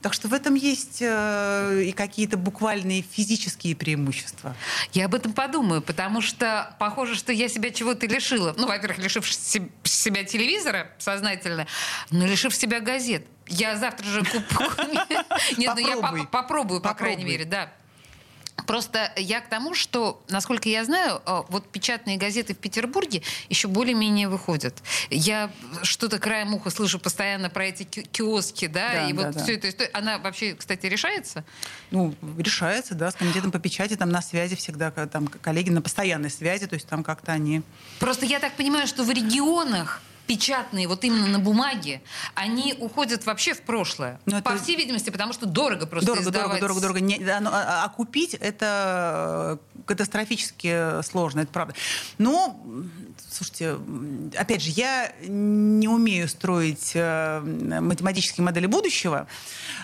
Так 0.02 0.12
что 0.12 0.28
в 0.28 0.34
этом 0.34 0.54
есть 0.54 0.98
э, 1.00 1.82
и 1.86 1.92
какие-то 1.92 2.36
буквальные 2.36 3.02
физические 3.02 3.74
преимущества. 3.74 4.54
Я 4.92 5.06
об 5.06 5.14
этом 5.14 5.32
подумаю, 5.32 5.82
потому 5.82 6.20
что 6.20 6.76
похоже, 6.78 7.16
что 7.16 7.32
я 7.32 7.48
себя 7.48 7.70
чего-то 7.70 8.06
лишила. 8.06 8.54
Ну, 8.56 8.66
во-первых, 8.66 8.98
лишив 8.98 9.26
себя 9.26 10.24
телевизора 10.24 10.92
сознательно, 10.98 11.66
но 12.10 12.26
лишив 12.26 12.54
себя 12.54 12.80
газет. 12.80 13.26
Я 13.48 13.76
завтра 13.76 14.04
же 14.06 14.24
куплю. 14.24 14.70
Нет, 15.56 15.72
ну 15.74 15.78
я 15.78 16.24
попробую, 16.26 16.80
по 16.80 16.94
крайней 16.94 17.24
мере, 17.24 17.44
да. 17.44 17.72
Просто 18.66 19.12
я 19.16 19.40
к 19.40 19.48
тому, 19.48 19.74
что, 19.74 20.22
насколько 20.28 20.68
я 20.68 20.84
знаю, 20.84 21.20
э, 21.26 21.42
вот 21.48 21.68
печатные 21.68 22.16
газеты 22.16 22.54
в 22.54 22.58
Петербурге 22.58 23.22
еще 23.48 23.68
более-менее 23.68 24.28
выходят. 24.28 24.74
Я 25.10 25.50
что-то 25.82 26.18
краем 26.18 26.54
уха 26.54 26.70
слышу 26.70 26.98
постоянно 26.98 27.50
про 27.50 27.66
эти 27.66 27.84
киоски, 27.84 28.66
да, 28.66 28.92
да 28.92 29.08
и 29.08 29.12
да, 29.12 29.22
вот 29.22 29.34
да. 29.34 29.42
все 29.42 29.54
это. 29.54 29.88
Она 29.92 30.18
вообще, 30.18 30.54
кстати, 30.54 30.86
решается? 30.86 31.44
Ну, 31.90 32.14
решается, 32.38 32.94
да, 32.94 33.10
с 33.10 33.14
комитетом 33.14 33.52
по 33.52 33.58
печати 33.58 33.94
там 33.94 34.08
на 34.08 34.22
связи 34.22 34.56
всегда, 34.56 34.90
там 34.90 35.28
коллеги 35.28 35.70
на 35.70 35.82
постоянной 35.82 36.30
связи, 36.30 36.66
то 36.66 36.74
есть 36.74 36.88
там 36.88 37.04
как-то 37.04 37.32
они... 37.32 37.62
Просто 38.00 38.24
я 38.24 38.40
так 38.40 38.54
понимаю, 38.54 38.86
что 38.86 39.04
в 39.04 39.10
регионах 39.10 40.02
печатные, 40.26 40.88
вот 40.88 41.04
именно 41.04 41.26
на 41.26 41.38
бумаге, 41.38 42.02
они 42.34 42.74
уходят 42.78 43.26
вообще 43.26 43.54
в 43.54 43.62
прошлое. 43.62 44.20
Но 44.26 44.42
По 44.42 44.50
это... 44.50 44.62
всей 44.62 44.76
видимости, 44.76 45.10
потому 45.10 45.32
что 45.32 45.46
дорого 45.46 45.86
просто 45.86 46.06
Дорого, 46.06 46.28
издавать. 46.28 46.60
дорого, 46.60 46.80
дорого, 46.80 46.80
дорого. 46.80 47.00
Не, 47.00 47.16
а, 47.24 47.40
а, 47.44 47.84
а 47.84 47.88
купить 47.88 48.34
это 48.34 49.58
катастрофически 49.86 51.02
сложно, 51.02 51.40
это 51.40 51.52
правда. 51.52 51.74
Но, 52.18 52.60
слушайте, 53.30 53.76
опять 54.36 54.62
же, 54.62 54.70
я 54.70 55.12
не 55.26 55.88
умею 55.88 56.28
строить 56.28 56.92
э, 56.94 57.40
математические 57.40 58.44
модели 58.44 58.66
будущего, 58.66 59.26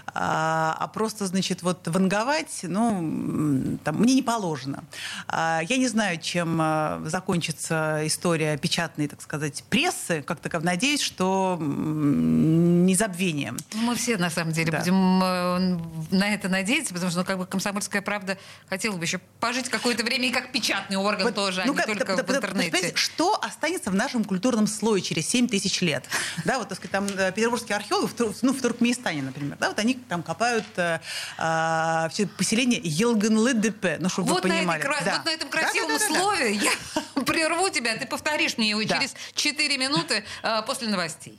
а, 0.07 0.77
а 0.79 0.89
просто, 0.89 1.27
значит, 1.27 1.63
вот 1.63 1.87
ванговать, 1.87 2.61
ну, 2.63 3.79
там, 3.85 3.97
мне 3.97 4.15
не 4.15 4.23
положено. 4.23 4.85
А, 5.29 5.61
я 5.69 5.77
не 5.77 5.89
знаю, 5.89 6.19
чем 6.21 6.61
э, 6.61 7.03
закончится 7.07 8.01
история 8.05 8.57
печатной, 8.59 9.09
так 9.09 9.23
сказать, 9.23 9.65
прессы, 9.71 10.23
как 10.35 10.41
таковой. 10.41 10.65
Надеюсь, 10.65 11.01
что 11.01 11.59
не 11.61 12.95
забвением. 12.95 13.57
Мы 13.75 13.95
все, 13.95 14.17
на 14.17 14.31
самом 14.31 14.53
деле, 14.53 14.73
да. 14.73 14.79
будем 14.79 15.23
э, 15.23 15.79
на 16.11 16.35
это 16.35 16.49
надеяться, 16.49 16.95
потому 16.95 17.11
что, 17.11 17.21
ну, 17.21 17.27
как 17.27 17.39
бы, 17.39 17.47
«Комсомольская 17.47 18.03
правда» 18.03 18.39
хотела 18.69 18.97
бы 18.97 19.05
еще 19.05 19.19
пожить 19.41 19.69
какое-то 19.69 20.05
время 20.05 20.29
и 20.29 20.33
как 20.33 20.53
печатный 20.53 20.97
орган 20.97 21.25
вот, 21.25 21.35
тоже, 21.35 21.63
ну, 21.67 21.75
а 21.75 21.87
не 21.87 21.95
только 21.95 22.17
да, 22.17 22.23
в 22.23 22.37
интернете. 22.37 22.93
Что 22.95 23.39
останется 23.43 23.91
в 23.91 23.95
нашем 23.95 24.25
культурном 24.25 24.67
слое 24.67 25.03
через 25.03 25.29
7 25.29 25.49
тысяч 25.49 25.81
лет? 25.81 26.05
Да, 26.45 26.59
вот, 26.59 26.69
так 26.69 26.79
сказать, 26.79 26.91
там 26.91 27.07
э, 27.07 27.31
петербургские 27.33 27.77
археологи, 27.77 28.11
ну, 28.43 28.53
в 28.53 28.61
Туркменистане, 28.61 29.23
например, 29.23 29.57
да, 29.61 29.69
вот 29.69 29.79
они 29.79 29.95
там 29.95 30.23
копают 30.23 30.65
э, 30.77 30.99
э, 31.39 32.09
все 32.11 32.27
поселение 32.27 32.81
Елганлы-ДП, 32.81 33.99
ну, 34.01 34.09
чтобы 34.09 34.31
вот 34.31 34.43
вы 34.43 34.49
понимали. 34.49 34.83
На 34.83 34.95
этой, 34.95 35.05
да. 35.05 35.17
Вот 35.17 35.25
на 35.25 35.31
этом 35.31 35.49
красивом 35.49 35.89
да, 35.89 35.99
да, 35.99 36.09
да, 36.09 36.21
слове 36.21 36.59
да. 36.59 36.71
я 37.17 37.23
прерву 37.25 37.69
тебя, 37.71 37.97
ты 37.97 38.07
повторишь 38.07 38.59
мне 38.59 38.71
его 38.71 38.83
да. 38.85 38.97
через 38.97 39.15
4 39.35 39.79
минуты 39.79 40.22
э, 40.43 40.63
после 40.67 40.89
новостей. 40.89 41.39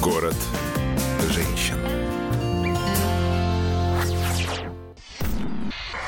Город 0.00 0.36
женщин. 1.30 1.78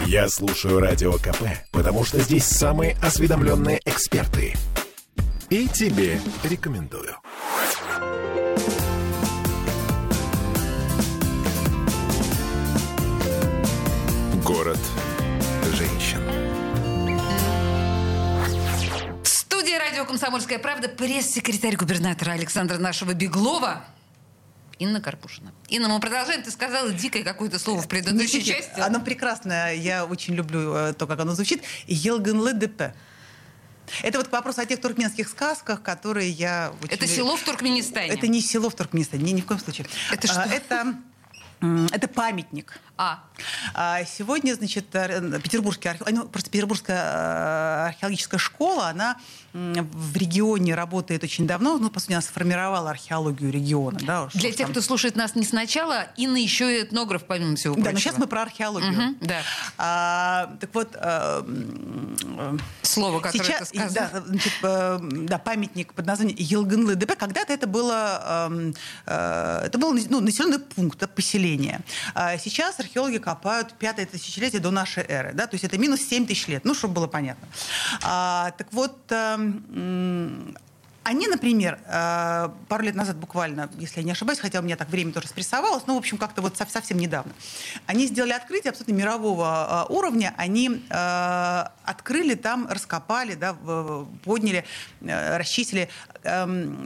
Я 0.06 0.28
слушаю 0.28 0.78
Радио 0.78 1.14
КП, 1.14 1.42
потому 1.72 2.04
что 2.04 2.20
здесь 2.20 2.44
самые 2.44 2.96
осведомленные 3.02 3.80
эксперты. 3.84 4.54
И 5.50 5.66
тебе 5.66 6.20
рекомендую. 6.44 7.16
Город 14.44 14.78
радио 19.96 20.04
«Комсомольская 20.04 20.58
правда» 20.58 20.90
пресс-секретарь 20.90 21.74
губернатора 21.74 22.32
Александра 22.32 22.76
нашего 22.76 23.14
Беглова 23.14 23.82
Инна 24.78 25.00
Карпушина. 25.00 25.54
Инна, 25.68 25.88
мы 25.88 26.00
продолжаем. 26.00 26.42
Ты 26.42 26.50
сказала 26.50 26.92
дикое 26.92 27.24
какое-то 27.24 27.58
слово 27.58 27.80
в 27.80 27.88
предыдущей 27.88 28.40
Никите, 28.40 28.58
части. 28.58 28.78
Оно 28.78 29.00
прекрасное. 29.00 29.72
Я 29.72 30.04
очень 30.04 30.34
люблю 30.34 30.74
э, 30.74 30.92
то, 30.92 31.06
как 31.06 31.20
оно 31.20 31.34
звучит. 31.34 31.62
Елганлы 31.86 32.52
ДП. 32.52 32.92
Это 34.02 34.18
вот 34.18 34.28
к 34.28 34.32
вопросу 34.32 34.60
о 34.60 34.66
тех 34.66 34.82
туркменских 34.82 35.30
сказках, 35.30 35.80
которые 35.80 36.28
я... 36.28 36.74
Очень... 36.82 36.94
Это 36.94 37.06
село 37.06 37.34
в 37.34 37.42
Туркменистане? 37.42 38.08
Это 38.08 38.28
не 38.28 38.42
село 38.42 38.68
в 38.68 38.74
Туркменистане, 38.74 39.24
ни, 39.24 39.30
ни 39.30 39.40
в 39.40 39.46
коем 39.46 39.60
случае. 39.60 39.86
Это 40.12 40.26
что? 40.26 40.42
Это 40.42 40.94
это 41.60 42.08
памятник. 42.08 42.80
А. 42.98 43.20
а. 43.74 44.04
Сегодня, 44.04 44.54
значит, 44.54 44.86
э, 44.94 45.40
Петербургский 45.42 45.88
архе... 45.88 46.04
ну, 46.10 46.26
просто 46.26 46.50
Петербургская 46.50 46.96
э, 46.96 47.86
археологическая 47.88 48.38
школа, 48.38 48.88
она 48.88 49.16
в 49.52 50.16
регионе 50.16 50.74
работает 50.74 51.24
очень 51.24 51.46
давно, 51.46 51.78
ну, 51.78 51.88
по 51.88 51.98
сути, 51.98 52.12
она 52.12 52.20
сформировала 52.20 52.90
археологию 52.90 53.50
региона. 53.50 53.98
Да, 54.02 54.28
Для 54.34 54.50
тех, 54.50 54.66
там... 54.66 54.70
кто 54.70 54.82
слушает 54.82 55.16
нас 55.16 55.34
не 55.34 55.44
сначала, 55.44 56.08
Инна 56.18 56.36
еще 56.36 56.78
и 56.78 56.82
этнограф, 56.82 57.24
помимо 57.24 57.56
всего 57.56 57.74
прочего. 57.74 57.90
Да, 57.90 57.94
но 57.94 57.98
сейчас 57.98 58.18
мы 58.18 58.26
про 58.26 58.42
археологию. 58.42 58.92
Угу, 58.92 59.16
да. 59.22 59.42
А, 59.78 60.56
так 60.60 60.74
вот... 60.74 60.94
А, 60.96 61.46
Слово, 62.82 63.20
которое 63.20 63.44
сейчас, 63.44 63.70
ты 63.70 63.78
сказал. 63.78 64.08
Да, 64.12 64.20
значит, 64.26 65.26
да, 65.26 65.38
памятник 65.38 65.94
под 65.94 66.06
названием 66.06 66.36
Елганлы 66.38 66.94
ДП. 66.94 67.16
Когда-то 67.16 67.52
это 67.52 67.66
было, 67.66 68.50
это 69.06 69.78
был 69.78 69.94
ну, 70.10 70.20
населенный 70.20 70.58
пункт, 70.58 71.08
поселение 71.14 71.45
населения. 71.46 71.80
А 72.14 72.38
сейчас 72.38 72.80
археологи 72.80 73.18
копают 73.18 73.72
пятое 73.74 74.06
тысячелетие 74.06 74.60
до 74.60 74.70
нашей 74.70 75.04
эры. 75.04 75.32
Да? 75.34 75.46
То 75.46 75.54
есть 75.54 75.64
это 75.64 75.78
минус 75.78 76.00
7 76.00 76.26
тысяч 76.26 76.48
лет. 76.48 76.64
Ну, 76.64 76.74
чтобы 76.74 76.94
было 76.94 77.06
понятно. 77.06 77.48
А, 78.02 78.52
так 78.58 78.72
вот, 78.72 78.96
эм, 79.10 80.56
они, 81.06 81.28
например, 81.28 81.78
э, 81.86 82.48
пару 82.68 82.82
лет 82.82 82.96
назад 82.96 83.16
буквально, 83.16 83.70
если 83.78 84.00
я 84.00 84.04
не 84.04 84.10
ошибаюсь, 84.10 84.40
хотя 84.40 84.58
у 84.58 84.62
меня 84.62 84.74
так 84.74 84.88
время 84.90 85.12
тоже 85.12 85.28
спрессовалось, 85.28 85.84
но, 85.86 85.94
в 85.94 85.98
общем, 85.98 86.18
как-то 86.18 86.42
вот 86.42 86.56
совсем 86.56 86.98
недавно, 86.98 87.32
они 87.86 88.08
сделали 88.08 88.32
открытие 88.32 88.70
абсолютно 88.70 88.94
мирового 88.94 89.86
э, 89.88 89.92
уровня. 89.92 90.34
Они 90.36 90.82
э, 90.90 91.64
открыли 91.84 92.34
там, 92.34 92.66
раскопали, 92.68 93.34
да, 93.34 93.54
подняли, 94.24 94.64
расчистили 95.00 95.88
эм, 96.24 96.82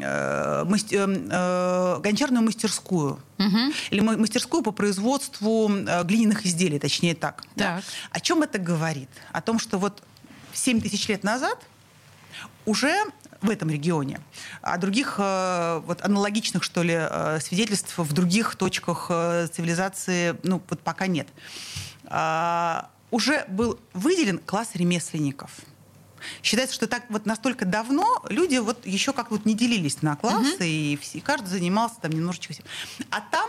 гончарную 2.03 2.45
мастерскую. 2.45 3.19
Угу. 3.39 3.73
Или 3.91 4.01
мастерскую 4.01 4.63
по 4.63 4.73
производству 4.73 5.69
глиняных 6.05 6.45
изделий, 6.45 6.79
точнее 6.79 7.15
так. 7.15 7.43
так. 7.57 7.57
Да. 7.57 7.83
О 8.11 8.21
чем 8.21 8.43
это 8.43 8.59
говорит? 8.59 9.09
О 9.33 9.41
том, 9.41 9.59
что 9.59 9.79
вот 9.79 10.03
7 10.53 10.83
тысяч 10.83 11.09
лет 11.09 11.25
назад 11.25 11.59
уже 12.67 12.95
в 13.41 13.49
этом 13.49 13.71
регионе. 13.71 14.21
А 14.63 14.77
других 14.77 15.15
э, 15.19 15.83
вот 15.87 16.03
аналогичных, 16.03 16.63
что 16.63 16.83
ли, 16.83 16.95
э, 16.97 17.41
свидетельств 17.41 17.97
в 17.97 18.13
других 18.13 18.57
точках 18.57 19.07
э, 19.09 19.49
цивилизации, 19.53 20.37
ну, 20.43 20.63
вот 20.69 20.81
пока 20.81 21.07
нет. 21.07 21.29
А, 22.05 22.91
уже 23.11 23.45
был 23.49 23.79
выделен 23.95 24.39
класс 24.39 24.71
ремесленников. 24.75 25.51
Считается, 26.43 26.75
что 26.75 26.87
так 26.87 27.05
вот 27.09 27.25
настолько 27.25 27.65
давно 27.65 28.23
люди 28.29 28.57
вот 28.57 28.85
еще 28.87 29.13
как 29.15 29.31
вот 29.31 29.47
не 29.47 29.55
делились 29.55 30.03
на 30.03 30.17
классы, 30.17 30.55
угу. 30.55 30.65
и, 30.65 30.99
и 31.15 31.21
каждый 31.21 31.49
занимался 31.49 31.97
там 32.03 32.13
немножечко. 32.13 32.55
А 33.11 33.21
там 33.23 33.49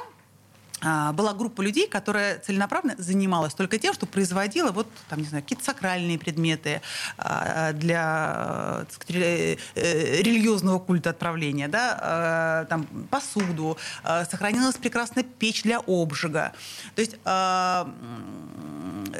была 0.81 1.33
группа 1.33 1.61
людей, 1.61 1.87
которая 1.87 2.39
целенаправленно 2.39 2.95
занималась 2.97 3.53
только 3.53 3.77
тем, 3.77 3.93
что 3.93 4.05
производила 4.05 4.71
вот, 4.71 4.87
там, 5.09 5.19
не 5.19 5.25
знаю, 5.25 5.43
какие-то 5.43 5.63
сакральные 5.63 6.17
предметы 6.17 6.81
а, 7.17 7.73
для 7.73 8.85
сказать, 8.91 9.59
э, 9.75 10.21
религиозного 10.21 10.79
культа 10.79 11.11
отправления, 11.11 11.67
да, 11.67 11.99
а, 12.01 12.65
там, 12.65 12.85
посуду, 13.09 13.77
сохранилась 14.03 14.75
прекрасная 14.75 15.23
печь 15.23 15.63
для 15.63 15.79
обжига. 15.79 16.53
То 16.95 17.01
есть 17.01 17.13
это 17.13 17.87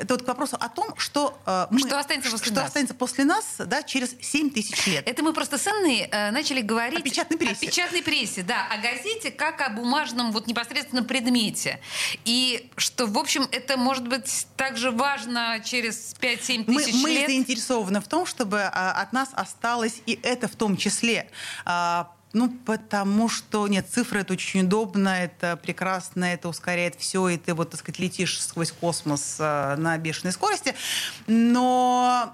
вот 0.10 0.24
к 0.24 0.28
вопросу 0.28 0.58
о 0.60 0.70
том, 0.70 0.96
что 0.98 1.38
мы, 1.70 1.80
что 1.80 2.00
останется 2.00 2.32
после 2.32 2.46
что 2.46 2.56
нас, 2.56 2.68
останется 2.68 2.94
после 2.96 3.26
нас 3.26 3.46
да, 3.60 3.84
через 3.84 4.16
7 4.22 4.50
тысяч 4.52 4.88
лет. 4.88 5.08
Это 5.08 5.24
мы 5.24 5.34
просто 5.34 5.58
с 5.58 5.68
Анной 5.68 6.08
э, 6.10 6.32
начали 6.32 6.62
говорить... 6.62 7.00
О 7.00 7.04
печатной 7.04 7.38
прессе. 7.38 7.54
О 7.54 7.70
печатной 7.70 8.02
прессе, 8.02 8.44
да, 8.44 8.68
о 8.72 8.78
газете 8.78 9.32
как 9.32 9.62
о 9.62 9.70
бумажном 9.70 10.32
вот 10.32 10.48
непосредственно 10.48 11.04
предмете 11.04 11.51
планете. 11.52 11.80
И 12.26 12.70
что, 12.78 13.08
в 13.08 13.18
общем, 13.18 13.48
это 13.52 13.78
может 13.78 14.08
быть 14.08 14.48
также 14.58 14.92
важно 14.92 15.62
через 15.64 16.16
5-7 16.20 16.66
тысяч 16.66 16.94
мы, 16.96 17.10
лет. 17.10 17.22
Мы 17.22 17.28
заинтересованы 17.28 18.02
в 18.02 18.08
том, 18.08 18.26
чтобы 18.26 18.62
а, 18.62 18.92
от 18.94 19.14
нас 19.14 19.30
осталось 19.34 20.02
и 20.06 20.20
это 20.24 20.48
в 20.48 20.56
том 20.56 20.78
числе. 20.78 21.30
А, 21.66 22.12
ну, 22.34 22.50
потому 22.66 23.28
что, 23.28 23.68
нет, 23.68 23.88
цифры 23.90 24.22
это 24.22 24.34
очень 24.34 24.62
удобно, 24.62 25.10
это 25.10 25.58
прекрасно, 25.58 26.26
это 26.26 26.48
ускоряет 26.48 26.96
все, 26.96 27.28
и 27.28 27.38
ты 27.38 27.54
вот, 27.54 27.72
так 27.72 27.80
сказать, 27.80 28.00
летишь 28.00 28.42
сквозь 28.42 28.72
космос 28.72 29.36
э, 29.40 29.76
на 29.76 29.98
бешеной 29.98 30.32
скорости. 30.32 30.74
Но 31.28 32.34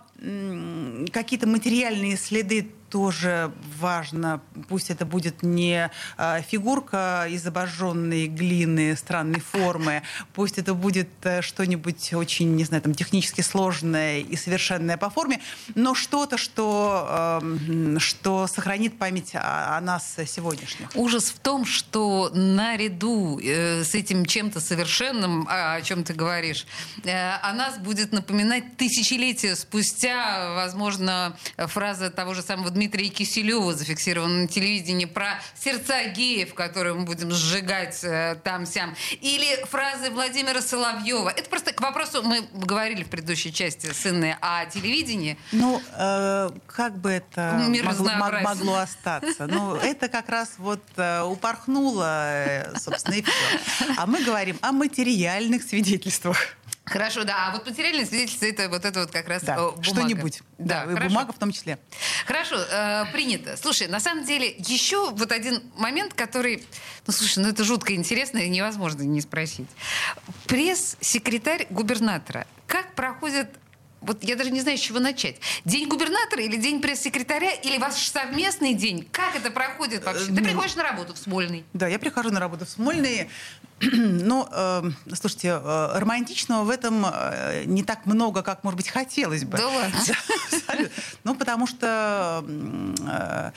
какие-то 1.12 1.48
материальные 1.48 2.18
следы 2.18 2.72
тоже 2.90 3.52
важно. 3.78 4.42
Пусть 4.70 4.90
это 4.90 5.06
будет 5.06 5.44
не 5.44 5.92
э, 6.18 6.42
фигурка 6.48 7.28
из 7.30 7.46
обожженной 7.46 8.28
глины 8.28 8.96
странной 8.96 9.42
формы, 9.42 10.04
пусть 10.34 10.58
это 10.58 10.74
будет 10.74 11.10
э, 11.24 11.42
что-нибудь 11.42 12.14
очень, 12.14 12.56
не 12.56 12.64
знаю, 12.64 12.82
там, 12.82 12.94
технически 12.94 13.42
сложное 13.42 14.20
и 14.20 14.36
совершенное 14.38 14.96
по 14.96 15.10
форме, 15.10 15.42
но 15.76 15.96
что-то, 15.96 16.38
что, 16.38 17.42
э, 17.44 17.98
что 18.00 18.48
сохранит 18.48 18.98
память 18.98 19.36
о, 19.36 19.78
о 19.78 19.82
нас 19.82 20.16
сегодняшних. 20.26 20.90
Ужас 20.96 21.26
в 21.26 21.40
том, 21.40 21.66
что 21.66 22.32
наряду 22.34 23.38
э, 23.40 23.84
с 23.84 23.96
этим 23.96 24.26
чем-то 24.26 24.62
совершенным, 24.62 25.46
о 25.50 25.82
чем 25.82 26.06
ты 26.06 26.14
говоришь, 26.14 26.66
э, 27.04 27.32
о 27.42 27.52
нас 27.52 27.78
будет 27.80 28.14
напоминать 28.14 28.78
тысячелетия 28.78 29.58
спустя 29.58 30.07
спустя, 30.08 30.54
возможно, 30.54 31.38
фраза 31.58 32.10
того 32.10 32.34
же 32.34 32.41
самого 32.41 32.70
Дмитрия 32.70 33.10
Киселева 33.10 33.74
зафиксирована 33.74 34.41
на 34.43 34.48
телевидении 34.48 35.06
про 35.06 35.39
сердца 35.56 36.06
геев, 36.06 36.54
которые 36.54 36.93
мы 36.93 37.06
будем 37.06 37.32
сжигать 37.32 38.04
э, 38.04 38.38
там-сям. 38.43 38.96
Или 39.22 39.65
фразы 39.65 40.10
Владимира 40.10 40.62
Соловьева. 40.62 41.30
Это 41.30 41.50
просто 41.50 41.74
к 41.74 41.82
вопросу, 41.82 42.24
мы 42.24 42.48
говорили 42.54 43.04
в 43.04 43.10
предыдущей 43.10 43.52
части 43.54 43.91
с 43.91 44.06
Инной 44.06 44.36
о 44.41 44.65
телевидении. 44.65 45.38
Ну, 45.52 45.82
э, 45.98 46.50
как 46.67 46.98
бы 46.98 47.12
это 47.12 47.60
могло, 47.84 48.41
могло 48.41 48.76
остаться? 48.78 49.48
Ну, 49.48 49.76
это 49.76 50.08
как 50.08 50.30
раз 50.30 50.54
вот 50.58 50.84
э, 50.96 51.22
упорхнуло, 51.24 52.32
э, 52.32 52.78
собственно, 52.78 53.15
и 53.15 53.24
все. 53.24 53.86
А 53.98 54.06
мы 54.06 54.24
говорим 54.24 54.58
о 54.62 54.72
материальных 54.72 55.63
свидетельствах. 55.63 56.38
Хорошо, 56.88 57.23
да. 57.23 57.47
А 57.47 57.52
вот 57.52 57.67
материальное 57.67 58.06
свидетельство 58.06 58.45
это 58.45 58.69
вот 58.69 58.86
это 58.86 59.02
вот 59.02 59.12
как 59.12 59.28
раз 59.28 59.43
да. 59.43 59.56
Э, 59.56 59.58
бумага. 59.58 59.84
Что-нибудь. 59.84 60.41
Да, 60.58 60.86
да 60.86 61.08
бумага 61.08 61.34
в 61.34 61.38
том 61.38 61.52
числе. 61.52 61.78
Хорошо, 62.26 62.56
э, 62.56 63.06
принято. 63.12 63.58
Слушай, 63.58 63.88
на 63.88 64.00
самом 64.00 64.26
деле 64.26 64.56
еще 64.58 65.12
вот 65.12 65.32
один 65.32 65.62
момент, 65.76 66.13
который, 66.13 66.63
ну 67.06 67.13
слушай, 67.13 67.39
ну 67.39 67.50
это 67.50 67.63
жутко 67.63 67.93
интересно 67.93 68.39
и 68.39 68.50
невозможно 68.50 69.02
не 69.02 69.21
спросить. 69.21 69.67
Пресс-секретарь 70.47 71.67
губернатора. 71.69 72.47
Как 72.67 72.95
проходит 72.95 73.50
вот 74.02 74.23
я 74.23 74.36
даже 74.36 74.52
не 74.52 74.62
знаю, 74.62 74.78
с 74.78 74.82
чего 74.82 75.00
начать. 75.00 75.38
День 75.65 75.88
губернатора 75.88 76.43
или 76.43 76.56
день 76.56 76.82
пресс-секретаря, 76.82 77.52
или 77.52 77.78
ваш 77.78 77.95
совместный 77.95 78.73
день? 78.73 79.08
Как 79.12 79.36
это 79.36 79.50
проходит 79.52 80.06
вообще? 80.06 80.26
Ты 80.26 80.34
ну, 80.34 80.43
приходишь 80.43 80.76
на 80.76 80.84
работу 80.84 81.13
в 81.13 81.17
Смольный. 81.17 81.65
Да, 81.73 81.88
я 81.88 81.97
прихожу 81.97 82.30
на 82.30 82.39
работу 82.39 82.65
в 82.65 82.69
Смольный. 82.69 83.30
Ну, 83.94 84.48
э, 84.52 84.84
слушайте, 85.13 85.50
э, 85.50 86.00
романтичного 86.00 86.63
в 86.63 86.70
этом 86.70 87.06
э, 87.06 87.63
не 87.66 87.84
так 87.84 88.06
много, 88.06 88.42
как, 88.42 88.63
может 88.63 88.78
быть, 88.78 88.90
хотелось 88.90 89.44
бы. 89.44 89.58
Да 89.58 89.68
ладно? 89.68 90.00
Ну, 91.24 91.36
потому 91.36 91.68
что, 91.68 92.44
э, 92.48 93.52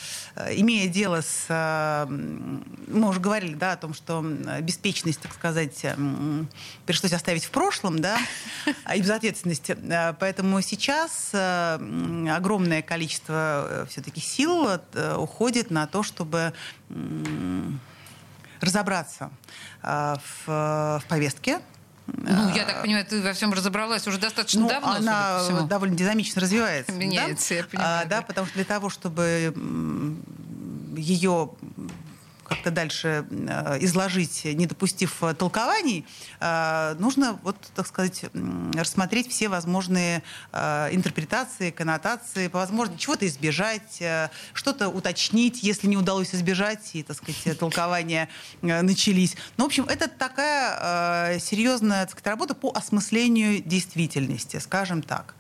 имея 0.57 0.89
дело 0.89 1.23
с... 1.23 1.47
Э, 1.49 2.07
мы 2.07 3.09
уже 3.09 3.21
говорили, 3.21 3.55
да, 3.55 3.73
о 3.73 3.77
том, 3.77 3.95
что 3.95 4.23
беспечность, 4.61 5.21
так 5.21 5.33
сказать, 5.33 5.85
пришлось 6.87 7.13
оставить 7.13 7.45
в 7.45 7.51
прошлом, 7.51 8.01
да, 8.01 8.19
и 8.95 9.01
безответственности. 9.01 9.77
Э, 9.83 10.13
поэтому 10.19 10.61
сейчас 10.61 11.31
э, 11.33 12.29
огромное 12.31 12.83
количество 12.83 13.67
э, 13.69 13.87
все-таки 13.89 14.21
сил 14.21 14.69
э, 14.69 15.17
уходит 15.17 15.71
на 15.71 15.87
то, 15.87 16.03
чтобы... 16.03 16.53
Э, 16.91 17.71
разобраться 18.61 19.31
э, 19.83 20.17
в, 20.47 21.01
в 21.01 21.05
повестке, 21.09 21.61
ну, 22.17 22.55
я 22.55 22.65
так 22.65 22.83
понимаю, 22.83 23.07
ты 23.07 23.23
во 23.23 23.33
всем 23.33 23.53
разобралась 23.53 24.07
уже 24.07 24.19
достаточно 24.19 24.63
ну, 24.63 24.69
давно. 24.69 24.93
Она 24.93 25.63
довольно 25.69 25.97
динамично 25.97 26.41
развивается. 26.43 26.93
Меняется, 26.93 27.51
да? 27.51 27.55
я 27.55 27.65
понимаю. 27.65 28.03
А, 28.03 28.05
да, 28.05 28.23
потому 28.23 28.47
что 28.47 28.57
для 28.57 28.65
того, 28.65 28.91
чтобы 28.91 29.55
ее 30.97 31.51
как-то 32.51 32.73
дальше 32.73 33.25
э, 33.31 33.79
изложить, 33.81 34.45
не 34.45 34.67
допустив 34.67 35.23
э, 35.23 35.35
толкований, 35.35 36.05
э, 36.41 36.97
нужно, 36.99 37.39
вот, 37.45 37.57
так 37.77 37.87
сказать, 37.87 38.25
рассмотреть 38.75 39.31
все 39.31 39.49
возможные 39.49 40.23
интерпретации, 40.53 41.71
коннотации, 41.71 42.49
по 42.49 42.59
возможности 42.59 43.03
чего-то 43.03 43.27
избежать, 43.27 44.03
что-то 44.53 44.89
уточнить, 44.89 45.63
если 45.63 45.87
не 45.87 45.97
удалось 45.97 46.35
избежать, 46.35 46.91
и, 46.95 47.03
так 47.03 47.17
сказать, 47.17 47.59
толкования 47.59 48.29
начались. 48.63 49.37
Ну, 49.57 49.65
в 49.65 49.67
общем, 49.67 49.85
это 49.85 50.09
такая 50.09 51.39
серьезная 51.39 52.03
так 52.03 52.11
сказать, 52.11 52.27
работа 52.27 52.55
по 52.55 52.73
осмыслению 52.75 53.63
действительности, 53.63 54.57
скажем 54.59 55.03
так. 55.03 55.35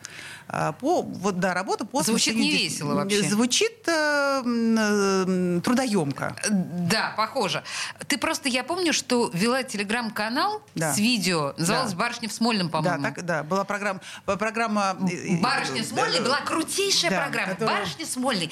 А, 0.52 0.72
по, 0.72 1.02
вот, 1.02 1.38
да, 1.38 1.54
работа 1.54 1.84
по 1.84 2.02
Звучит 2.02 2.34
не 2.34 2.50
весело 2.50 2.94
вообще. 2.94 3.22
Звучит 3.22 3.86
э, 3.86 4.42
э, 4.44 5.60
трудоемко. 5.62 6.36
Да, 6.50 7.14
похоже. 7.16 7.62
Ты 8.08 8.18
просто, 8.18 8.48
я 8.48 8.64
помню, 8.64 8.92
что 8.92 9.30
вела 9.32 9.62
телеграм-канал 9.62 10.60
да. 10.74 10.92
с 10.92 10.98
видео, 10.98 11.54
называлась 11.56 11.92
да. 11.92 11.98
«Барышня 11.98 12.28
в 12.28 12.32
Смольном», 12.32 12.68
по-моему. 12.68 13.02
Да, 13.02 13.10
так, 13.10 13.24
да, 13.24 13.42
была 13.44 13.62
программа... 13.62 14.00
программа 14.24 14.96
«Барышня 15.40 15.84
в 15.84 15.86
Смольной» 15.86 16.20
была 16.20 16.40
крутейшая 16.40 17.10
да, 17.10 17.20
программа. 17.22 17.52
Которая... 17.52 17.76
«Барышня 17.76 18.04
в 18.04 18.08
Смольной». 18.08 18.50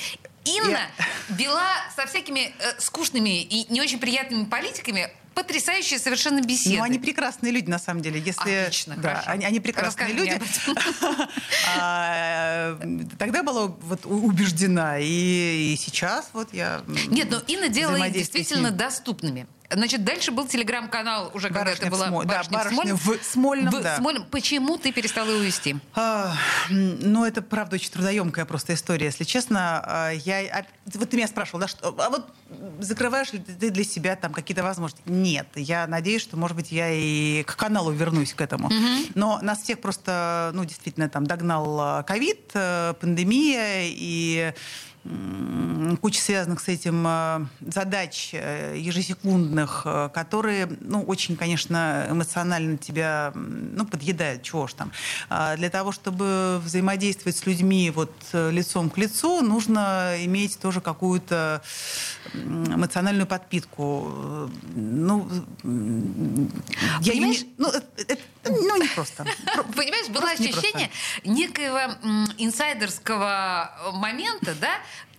Инна 0.57 0.89
я... 0.99 1.35
вела 1.37 1.71
со 1.95 2.07
всякими 2.07 2.53
э, 2.59 2.81
скучными 2.81 3.43
и 3.43 3.73
не 3.73 3.81
очень 3.81 3.99
приятными 3.99 4.45
политиками 4.45 5.11
потрясающие 5.39 6.01
совершенно 6.01 6.41
беседы. 6.41 6.79
Ну, 6.79 6.83
они 6.83 6.99
прекрасные 6.99 7.53
люди, 7.53 7.71
на 7.71 7.79
самом 7.79 8.03
деле. 8.03 8.19
Если, 8.19 8.65
Отлично, 8.65 8.97
да, 8.97 9.11
хорошо. 9.11 9.31
Они, 9.31 9.45
они 9.45 9.61
прекрасные 9.61 10.09
Расскажи 10.09 10.13
люди. 10.13 10.41
А, 11.77 12.77
тогда 13.19 13.43
была 13.43 13.67
вот 13.67 14.05
убеждена, 14.05 14.99
и 14.99 15.77
сейчас 15.79 16.31
вот 16.33 16.53
я 16.53 16.83
Нет, 17.09 17.31
но 17.31 17.41
Инна 17.47 17.69
делала 17.69 18.05
их 18.07 18.13
действительно 18.13 18.71
доступными. 18.71 19.47
Значит, 19.71 20.03
дальше 20.03 20.31
был 20.33 20.47
телеграм-канал 20.47 21.31
уже, 21.35 21.49
когда 21.49 21.65
Барышня 21.65 21.87
это 21.89 21.95
в 21.95 21.99
была 21.99 22.09
Смоль- 22.09 22.27
да, 22.27 22.33
«Барышня 22.37 22.49
в 22.49 22.53
«Барышня 22.53 22.75
Смольном». 22.75 22.97
в 22.97 23.25
Смольном, 23.25 23.75
В 23.75 23.83
да. 23.83 23.97
Смольном. 23.97 24.25
Почему 24.31 24.79
ты 24.79 24.93
перестала 24.93 25.29
его 25.31 25.41
вести? 25.41 25.77
А, 25.95 26.33
ну, 26.71 27.25
это, 27.27 27.43
правда, 27.43 27.75
очень 27.77 27.91
трудоемкая 27.91 28.47
просто 28.47 28.73
история, 28.73 29.07
если 29.07 29.25
честно. 29.25 29.83
А, 29.85 30.11
Я, 30.11 30.41
а, 30.61 30.65
вот 30.95 31.11
ты 31.11 31.17
меня 31.19 31.29
спрашивал, 31.29 31.61
да, 31.61 31.69
что, 31.69 31.95
а 31.99 32.09
вот 32.09 32.27
закрываешь 32.81 33.33
ли 33.35 33.41
ты 33.41 33.69
для 33.69 33.85
себя 33.85 34.17
там 34.17 34.33
какие-то 34.33 34.63
возможности? 34.63 35.03
Нет. 35.07 35.47
Я 35.55 35.87
надеюсь, 35.87 36.23
что, 36.23 36.39
может 36.39 36.57
быть, 36.57 36.73
я 36.73 36.91
и 36.91 37.43
к 37.43 37.55
каналу 37.57 37.91
вернусь 37.93 38.33
к 38.33 38.41
этому. 38.41 38.71
Но 39.15 39.39
нас 39.43 39.61
всех 39.63 39.81
просто, 39.81 40.51
ну, 40.55 40.65
действительно, 40.65 41.11
там 41.11 41.27
догнал 41.27 41.79
а, 41.81 42.03
ковид, 42.05 42.51
э, 42.55 42.95
пандемия 43.01 43.83
и 43.85 44.55
куча 46.01 46.21
связанных 46.21 46.61
с 46.61 46.68
этим 46.68 47.05
э, 47.07 47.47
задач 47.66 48.31
э, 48.33 48.75
ежесекундных, 48.79 49.83
э, 49.85 50.11
которые, 50.12 50.68
ну, 50.81 51.03
очень, 51.03 51.37
конечно, 51.37 52.07
эмоционально 52.11 52.77
тебя, 52.77 53.33
ну, 53.35 53.87
подъедают, 53.87 54.42
чего 54.42 54.66
ж 54.66 54.75
там. 54.75 54.92
А 55.31 55.57
Для 55.57 55.71
того, 55.71 55.92
чтобы 55.92 56.61
взаимодействовать 56.64 57.37
с 57.37 57.47
людьми 57.47 57.90
вот 57.90 58.12
лицом 58.33 58.90
к 58.90 58.99
лицу, 58.99 59.40
нужно 59.42 60.14
иметь 60.21 60.59
тоже 60.59 60.81
какую-то 60.81 61.62
эмоциональную 62.35 63.27
подпитку. 63.27 64.49
Ну, 64.75 65.29
м, 65.64 66.51
я 67.01 67.12
Понимаешь? 67.12 67.42
не- 67.42 67.55
ну, 67.59 67.68
это, 67.97 68.18
ну, 68.49 68.77
не 68.83 68.89
просто. 68.89 69.25
Про- 69.55 69.63
Понимаешь, 69.77 70.09
было 70.09 70.23
просто 70.23 70.45
ощущение 70.45 70.91
некоего 71.25 71.79
инсайдерского 72.39 73.73
э, 73.87 73.91
момента, 73.93 74.55
да? 74.61 74.71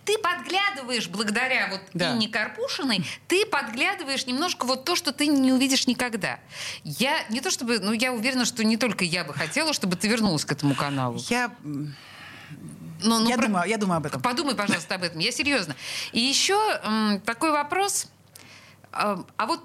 Ты 0.04 0.18
подглядываешь 0.18 1.08
благодаря 1.08 1.68
вот 1.70 1.80
Да. 1.94 2.12
Инне 2.14 2.28
Карпушиной, 2.28 3.04
ты 3.28 3.46
подглядываешь 3.46 4.26
немножко 4.26 4.64
вот 4.64 4.84
то, 4.84 4.96
что 4.96 5.12
ты 5.12 5.26
не 5.28 5.52
увидишь 5.52 5.86
никогда. 5.86 6.40
Я 6.84 7.22
не 7.28 7.40
то 7.40 7.50
чтобы, 7.50 7.78
ну 7.78 7.92
я 7.92 8.12
уверена, 8.12 8.44
что 8.44 8.64
не 8.64 8.76
только 8.76 9.04
я 9.04 9.24
бы 9.24 9.34
хотела, 9.34 9.72
чтобы 9.72 9.96
ты 9.96 10.08
вернулась 10.08 10.44
к 10.44 10.52
этому 10.52 10.74
каналу. 10.74 11.20
Я, 11.28 11.52
Но, 11.62 13.18
ну, 13.20 13.28
я, 13.28 13.36
про- 13.36 13.46
думаю, 13.46 13.68
я 13.68 13.76
думаю 13.76 13.98
об 13.98 14.06
этом. 14.06 14.20
Подумай, 14.22 14.54
пожалуйста, 14.54 14.94
об 14.96 15.04
этом. 15.04 15.20
Я 15.20 15.30
серьезно. 15.32 15.76
И 16.12 16.18
еще 16.20 16.58
м, 16.82 17.20
такой 17.20 17.52
вопрос. 17.52 18.06
А, 18.92 19.22
а 19.36 19.46
вот, 19.46 19.60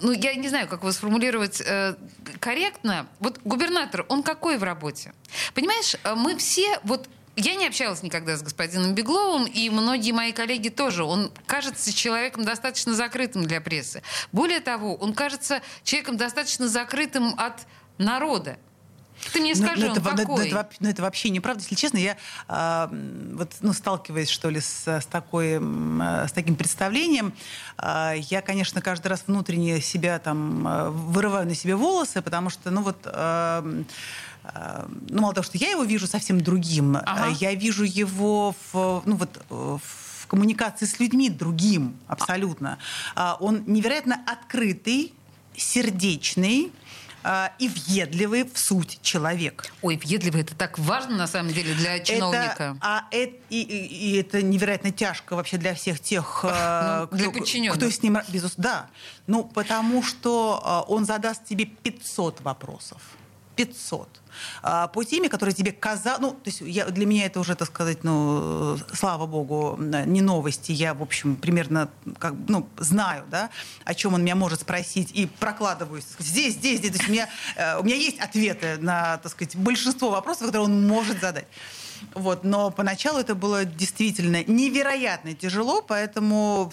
ну, 0.00 0.12
я 0.12 0.34
не 0.34 0.48
знаю, 0.48 0.68
как 0.68 0.80
его 0.80 0.92
сформулировать 0.92 1.60
э, 1.60 1.94
корректно. 2.40 3.06
Вот 3.20 3.40
губернатор, 3.44 4.06
он 4.08 4.22
какой 4.22 4.56
в 4.56 4.62
работе? 4.62 5.12
Понимаешь, 5.54 5.96
э, 6.02 6.14
мы 6.14 6.36
все, 6.36 6.78
вот 6.84 7.08
я 7.36 7.54
не 7.54 7.66
общалась 7.66 8.02
никогда 8.02 8.36
с 8.36 8.42
господином 8.42 8.94
Бегловым, 8.94 9.46
и 9.46 9.70
многие 9.70 10.12
мои 10.12 10.32
коллеги 10.32 10.68
тоже. 10.68 11.04
Он 11.04 11.32
кажется 11.46 11.92
человеком 11.92 12.44
достаточно 12.44 12.94
закрытым 12.94 13.46
для 13.46 13.60
прессы. 13.60 14.02
Более 14.32 14.60
того, 14.60 14.94
он 14.96 15.14
кажется 15.14 15.62
человеком 15.82 16.16
достаточно 16.16 16.68
закрытым 16.68 17.34
от 17.38 17.66
народа. 17.98 18.58
Ты 19.32 19.40
мне 19.40 19.54
Ну, 19.54 19.64
скажи, 19.66 19.80
ну, 19.86 19.92
он 19.92 19.92
это, 19.92 20.00
во- 20.00 20.10
ну, 20.10 20.16
это- 20.16 20.22
какой? 20.50 20.76
ну, 20.80 20.88
это 20.88 21.02
вообще 21.02 21.30
неправда. 21.30 21.62
Если 21.62 21.74
честно, 21.74 21.98
я 21.98 22.16
м, 22.48 23.36
вот, 23.36 23.52
ну, 23.60 23.72
сталкиваясь, 23.72 24.28
что 24.30 24.48
ли, 24.50 24.60
с, 24.60 24.86
с, 24.88 25.06
такой, 25.06 25.58
э, 25.60 26.26
с 26.28 26.32
таким 26.32 26.56
представлением, 26.56 27.32
а, 27.76 28.14
я, 28.14 28.42
конечно, 28.42 28.80
каждый 28.82 29.08
раз 29.08 29.24
внутренне 29.26 29.80
себя 29.80 30.18
там 30.18 30.66
э, 30.66 30.88
вырываю 30.90 31.46
на 31.46 31.54
себе 31.54 31.76
волосы, 31.76 32.20
потому 32.22 32.50
что, 32.50 32.70
ну 32.70 32.82
вот, 32.82 32.98
а, 33.04 33.62
ну, 35.08 35.20
мало 35.20 35.34
того, 35.34 35.44
что 35.44 35.56
я 35.58 35.70
его 35.70 35.84
вижу 35.84 36.06
совсем 36.08 36.40
другим, 36.40 36.96
Ага. 36.96 37.26
а, 37.26 37.28
я 37.28 37.54
вижу 37.54 37.84
его 37.84 38.54
в, 38.72 39.02
ну, 39.06 39.16
вот, 39.16 39.38
э, 39.50 39.78
в 39.80 40.26
коммуникации 40.26 40.86
с 40.86 40.98
людьми 40.98 41.28
другим 41.30 41.96
абсолютно. 42.08 42.78
А, 43.14 43.36
Он 43.38 43.62
невероятно 43.66 44.20
открытый, 44.26 45.12
сердечный, 45.56 46.72
а, 47.24 47.52
и 47.58 47.68
въедливый 47.68 48.44
в 48.44 48.58
суть 48.58 48.98
человек. 49.02 49.72
Ой, 49.82 49.96
въедливый, 49.96 50.42
это 50.42 50.54
так 50.54 50.78
важно 50.78 51.16
на 51.16 51.26
самом 51.26 51.52
деле 51.52 51.74
для 51.74 52.00
чиновника. 52.00 52.52
Это, 52.52 52.76
а 52.80 53.04
это, 53.10 53.34
и, 53.50 53.60
и- 53.62 53.86
и 54.12 54.16
это 54.20 54.42
невероятно 54.42 54.90
тяжко 54.92 55.36
вообще 55.36 55.56
для 55.56 55.74
всех 55.74 56.00
тех, 56.00 56.40
э, 56.44 57.06
Ну, 57.10 57.16
для 57.16 57.30
кто, 57.30 57.38
подчиненных. 57.40 57.76
кто 57.78 57.90
с 57.90 58.02
ним... 58.02 58.18
Безусловно, 58.28 58.62
да. 58.62 58.86
Ну, 59.26 59.44
потому 59.44 60.02
что 60.02 60.84
э, 60.88 60.92
он 60.92 61.04
задаст 61.04 61.44
тебе 61.44 61.64
500 61.66 62.40
вопросов. 62.40 63.00
500. 63.56 64.08
А, 64.62 64.88
По 64.88 65.04
теме, 65.04 65.28
которая 65.28 65.54
тебе 65.54 65.72
казалась... 65.72 66.20
Ну, 66.20 66.30
то 66.32 66.50
есть 66.50 66.60
я, 66.60 66.86
для 66.86 67.06
меня 67.06 67.26
это 67.26 67.40
уже, 67.40 67.54
так 67.54 67.68
сказать, 67.68 68.04
ну, 68.04 68.78
слава 68.94 69.26
богу, 69.26 69.78
не 69.78 70.20
новости. 70.20 70.72
Я, 70.72 70.94
в 70.94 71.02
общем, 71.02 71.36
примерно 71.36 71.88
как, 72.18 72.34
ну, 72.48 72.68
знаю, 72.78 73.24
да, 73.30 73.50
о 73.84 73.94
чем 73.94 74.14
он 74.14 74.22
меня 74.22 74.34
может 74.34 74.62
спросить, 74.62 75.10
и 75.12 75.26
прокладываюсь. 75.26 76.04
Здесь, 76.18 76.54
здесь, 76.54 76.78
здесь. 76.78 76.92
То 76.92 76.98
есть 76.98 77.08
у 77.08 77.12
меня, 77.12 77.28
э, 77.56 77.78
у 77.78 77.82
меня 77.82 77.96
есть 77.96 78.18
ответы 78.18 78.78
на, 78.78 79.18
так 79.18 79.32
сказать, 79.32 79.56
большинство 79.56 80.10
вопросов, 80.10 80.46
которые 80.46 80.66
он 80.66 80.86
может 80.86 81.20
задать. 81.20 81.46
Вот, 82.14 82.44
но 82.44 82.70
поначалу 82.70 83.18
это 83.18 83.34
было 83.34 83.64
действительно 83.64 84.44
невероятно 84.44 85.34
тяжело, 85.34 85.82
поэтому 85.82 86.72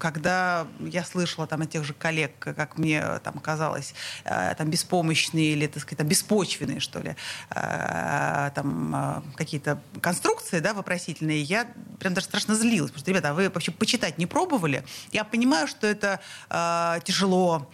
когда 0.00 0.66
я 0.80 1.04
слышала 1.04 1.46
там 1.46 1.62
от 1.62 1.70
тех 1.70 1.84
же 1.84 1.94
коллег, 1.94 2.32
как 2.38 2.78
мне 2.78 3.02
там 3.22 3.38
казалось, 3.38 3.94
э, 4.24 4.54
там 4.56 4.70
беспомощные 4.70 5.52
или, 5.52 5.66
так 5.66 5.82
сказать, 5.82 5.98
там, 5.98 6.08
беспочвенные, 6.08 6.80
что 6.80 7.00
ли, 7.00 7.16
э, 7.50 8.50
там 8.54 8.94
э, 8.94 9.36
какие-то 9.36 9.80
конструкции, 10.00 10.60
да, 10.60 10.74
вопросительные, 10.74 11.42
я 11.42 11.66
прям 11.98 12.14
даже 12.14 12.26
страшно 12.26 12.54
злилась, 12.54 12.90
потому 12.90 13.00
что, 13.00 13.10
ребята, 13.10 13.30
а 13.30 13.34
вы 13.34 13.50
вообще 13.50 13.72
почитать 13.72 14.18
не 14.18 14.26
пробовали? 14.26 14.84
Я 15.12 15.24
понимаю, 15.24 15.66
что 15.66 15.86
это 15.86 16.20
тяжело, 17.04 17.70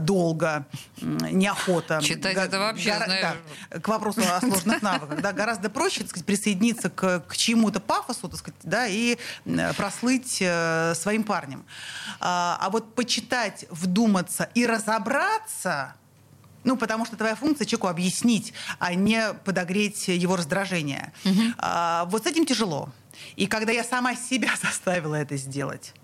долго, 0.00 0.66
м, 1.00 1.16
неохота. 1.38 2.00
Читать 2.02 2.36
это 2.36 2.58
вообще, 2.58 2.90
гора- 2.92 3.04
знаешь, 3.06 3.36
да, 3.70 3.80
к 3.80 3.88
вопросу 3.88 4.20
о 4.30 4.40
сложных 4.40 4.82
навыках. 4.82 5.20
Да, 5.22 5.32
гораздо 5.32 5.70
проще 5.70 6.00
так 6.00 6.10
сказать, 6.10 6.26
присоединиться 6.26 6.90
к, 6.90 7.20
к 7.20 7.36
чему-то 7.36 7.80
пафосу 7.80 8.28
так 8.28 8.38
сказать, 8.38 8.60
да, 8.62 8.86
и 8.86 9.16
э, 9.46 9.72
прослыть 9.74 10.38
э, 10.40 10.94
своим 10.94 11.24
парнем. 11.24 11.64
А, 12.20 12.58
а 12.60 12.70
вот 12.70 12.94
почитать, 12.94 13.64
вдуматься 13.70 14.48
и 14.54 14.66
разобраться, 14.66 15.94
ну, 16.64 16.76
потому 16.76 17.04
что 17.04 17.16
твоя 17.16 17.34
функция 17.34 17.66
человеку 17.66 17.88
объяснить, 17.88 18.52
а 18.78 18.94
не 18.94 19.34
подогреть 19.44 20.08
его 20.08 20.36
раздражение. 20.36 21.12
А, 21.58 22.04
вот 22.06 22.24
с 22.24 22.26
этим 22.26 22.46
тяжело. 22.46 22.90
И 23.36 23.46
когда 23.46 23.72
я 23.72 23.84
сама 23.84 24.14
себя 24.16 24.50
заставила 24.62 25.14
это 25.14 25.36
сделать, 25.36 25.94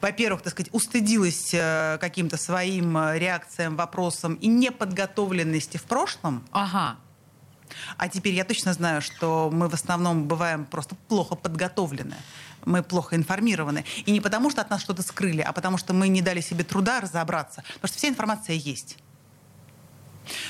во-первых, 0.00 0.42
так 0.42 0.52
сказать, 0.52 0.72
устыдилась 0.72 1.50
э, 1.52 1.98
каким-то 2.00 2.36
своим 2.36 2.96
э, 2.98 3.18
реакциям, 3.18 3.76
вопросам 3.76 4.34
и 4.34 4.46
неподготовленности 4.48 5.76
в 5.76 5.82
прошлом, 5.84 6.44
Ага. 6.52 6.96
а 7.96 8.08
теперь 8.08 8.34
я 8.34 8.44
точно 8.44 8.72
знаю, 8.72 9.02
что 9.02 9.50
мы 9.52 9.68
в 9.68 9.74
основном 9.74 10.24
бываем 10.28 10.64
просто 10.64 10.94
плохо 11.08 11.34
подготовлены. 11.34 12.16
Мы 12.64 12.82
плохо 12.82 13.14
информированы. 13.14 13.84
И 14.06 14.10
не 14.10 14.20
потому, 14.20 14.50
что 14.50 14.60
от 14.60 14.70
нас 14.70 14.80
что-то 14.80 15.02
скрыли, 15.02 15.40
а 15.40 15.52
потому, 15.52 15.78
что 15.78 15.92
мы 15.92 16.08
не 16.08 16.20
дали 16.20 16.40
себе 16.40 16.64
труда 16.64 17.00
разобраться. 17.00 17.62
Потому 17.74 17.88
что 17.88 17.98
вся 17.98 18.08
информация 18.08 18.56
есть. 18.56 18.96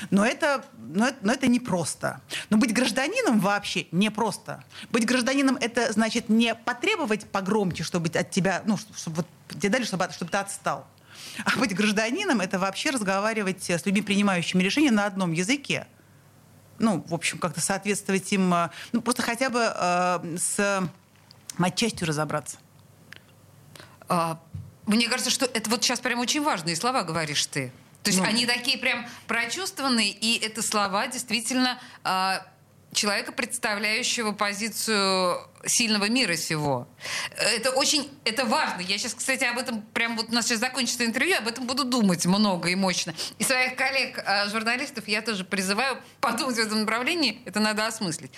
Но 0.09 0.25
это, 0.25 0.65
но, 0.77 1.07
это, 1.07 1.17
но 1.21 1.33
это 1.33 1.47
непросто. 1.47 2.21
Но 2.49 2.57
быть 2.57 2.73
гражданином 2.73 3.39
вообще 3.39 3.87
непросто. 3.91 4.63
Быть 4.89 5.05
гражданином— 5.05 5.57
это 5.61 5.91
значит 5.93 6.29
не 6.29 6.55
потребовать 6.55 7.25
погромче, 7.29 7.83
чтобы 7.83 8.09
от 8.09 8.31
тебя, 8.31 8.61
ну, 8.65 8.77
чтобы 8.77 9.17
вот 9.17 9.27
тебе 9.49 9.69
дали, 9.69 9.83
чтобы, 9.83 10.07
чтобы 10.11 10.31
ты 10.31 10.37
отстал. 10.37 10.87
А 11.45 11.57
быть 11.57 11.75
гражданином— 11.75 12.39
это 12.41 12.59
вообще 12.59 12.89
разговаривать 12.89 13.69
с 13.69 13.85
людьми, 13.85 14.01
принимающими 14.01 14.63
решения 14.63 14.91
на 14.91 15.05
одном 15.05 15.31
языке 15.31 15.87
ну, 16.79 17.03
в 17.07 17.13
общем, 17.13 17.39
как-то 17.39 17.59
соответствовать 17.61 18.31
им, 18.31 18.53
э, 18.53 18.69
ну, 18.91 19.01
просто 19.01 19.23
хотя 19.23 19.49
бы 19.49 19.61
э, 19.63 20.37
с 20.37 20.87
матчастью 21.57 22.07
разобраться. 22.07 22.57
А, 24.07 24.39
мне 24.85 25.09
кажется, 25.09 25.31
что 25.31 25.45
это 25.45 25.69
вот 25.69 25.83
сейчас 25.83 25.99
прям 25.99 26.19
очень 26.19 26.43
важные 26.43 26.75
слова 26.75 27.03
говоришь 27.03 27.45
ты. 27.47 27.71
То 28.07 28.11
есть 28.11 28.23
Ну. 28.23 28.25
они 28.25 28.45
такие 28.45 28.77
прям 28.77 29.05
прочувствованные, 29.27 30.11
и 30.11 30.39
это 30.39 30.61
слова 30.61 31.07
действительно 31.07 31.77
а, 32.05 32.41
человека, 32.93 33.33
представляющего 33.33 34.31
позицию 34.31 35.45
сильного 35.65 36.07
мира 36.09 36.37
сего. 36.37 36.87
Это 37.35 37.71
очень, 37.71 38.09
это 38.23 38.45
важно. 38.45 38.79
Я 38.79 38.97
сейчас, 38.97 39.13
кстати, 39.13 39.43
об 39.43 39.57
этом 39.57 39.81
прям 39.81 40.15
вот 40.15 40.29
у 40.29 40.33
нас 40.33 40.45
сейчас 40.45 40.59
закончится 40.59 41.03
интервью, 41.03 41.35
об 41.37 41.49
этом 41.49 41.67
буду 41.67 41.83
думать 41.83 42.25
много 42.25 42.69
и 42.69 42.75
мощно. 42.75 43.13
И 43.39 43.43
своих 43.43 43.75
коллег, 43.75 44.23
а, 44.25 44.47
журналистов, 44.47 45.05
я 45.09 45.21
тоже 45.21 45.43
призываю 45.43 46.01
подумать 46.21 46.55
в 46.55 46.59
этом 46.59 46.79
направлении. 46.79 47.41
Это 47.43 47.59
надо 47.59 47.87
осмыслить. 47.87 48.31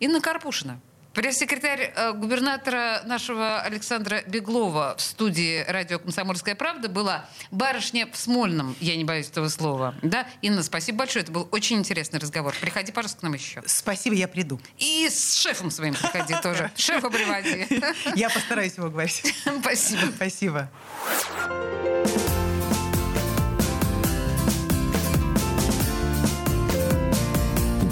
Инна 0.00 0.20
Карпушина. 0.20 0.80
Пресс-секретарь 1.14 1.92
э, 1.94 2.12
губернатора 2.14 3.02
нашего 3.04 3.60
Александра 3.60 4.22
Беглова 4.26 4.94
в 4.96 5.02
студии 5.02 5.62
радио 5.68 5.98
«Комсомольская 5.98 6.54
правда» 6.54 6.88
была 6.88 7.28
барышня 7.50 8.08
в 8.10 8.16
Смольном, 8.16 8.74
я 8.80 8.96
не 8.96 9.04
боюсь 9.04 9.28
этого 9.28 9.48
слова. 9.48 9.94
Да? 10.00 10.26
Инна, 10.40 10.62
спасибо 10.62 10.98
большое, 10.98 11.22
это 11.22 11.30
был 11.30 11.46
очень 11.50 11.76
интересный 11.76 12.18
разговор. 12.18 12.54
Приходи, 12.58 12.92
пожалуйста, 12.92 13.20
к 13.20 13.22
нам 13.24 13.34
еще. 13.34 13.62
Спасибо, 13.66 14.16
я 14.16 14.26
приду. 14.26 14.58
И 14.78 15.06
с 15.10 15.34
шефом 15.34 15.70
своим 15.70 15.94
приходи 15.94 16.34
тоже. 16.42 16.70
Шефа 16.76 17.10
приводи. 17.10 17.66
Я 18.18 18.30
постараюсь 18.30 18.76
его 18.76 18.88
говорить. 18.88 19.34
Спасибо. 19.60 20.12
Спасибо. 20.16 20.70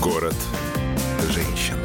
Город 0.01 0.37
женщин. 1.29 1.80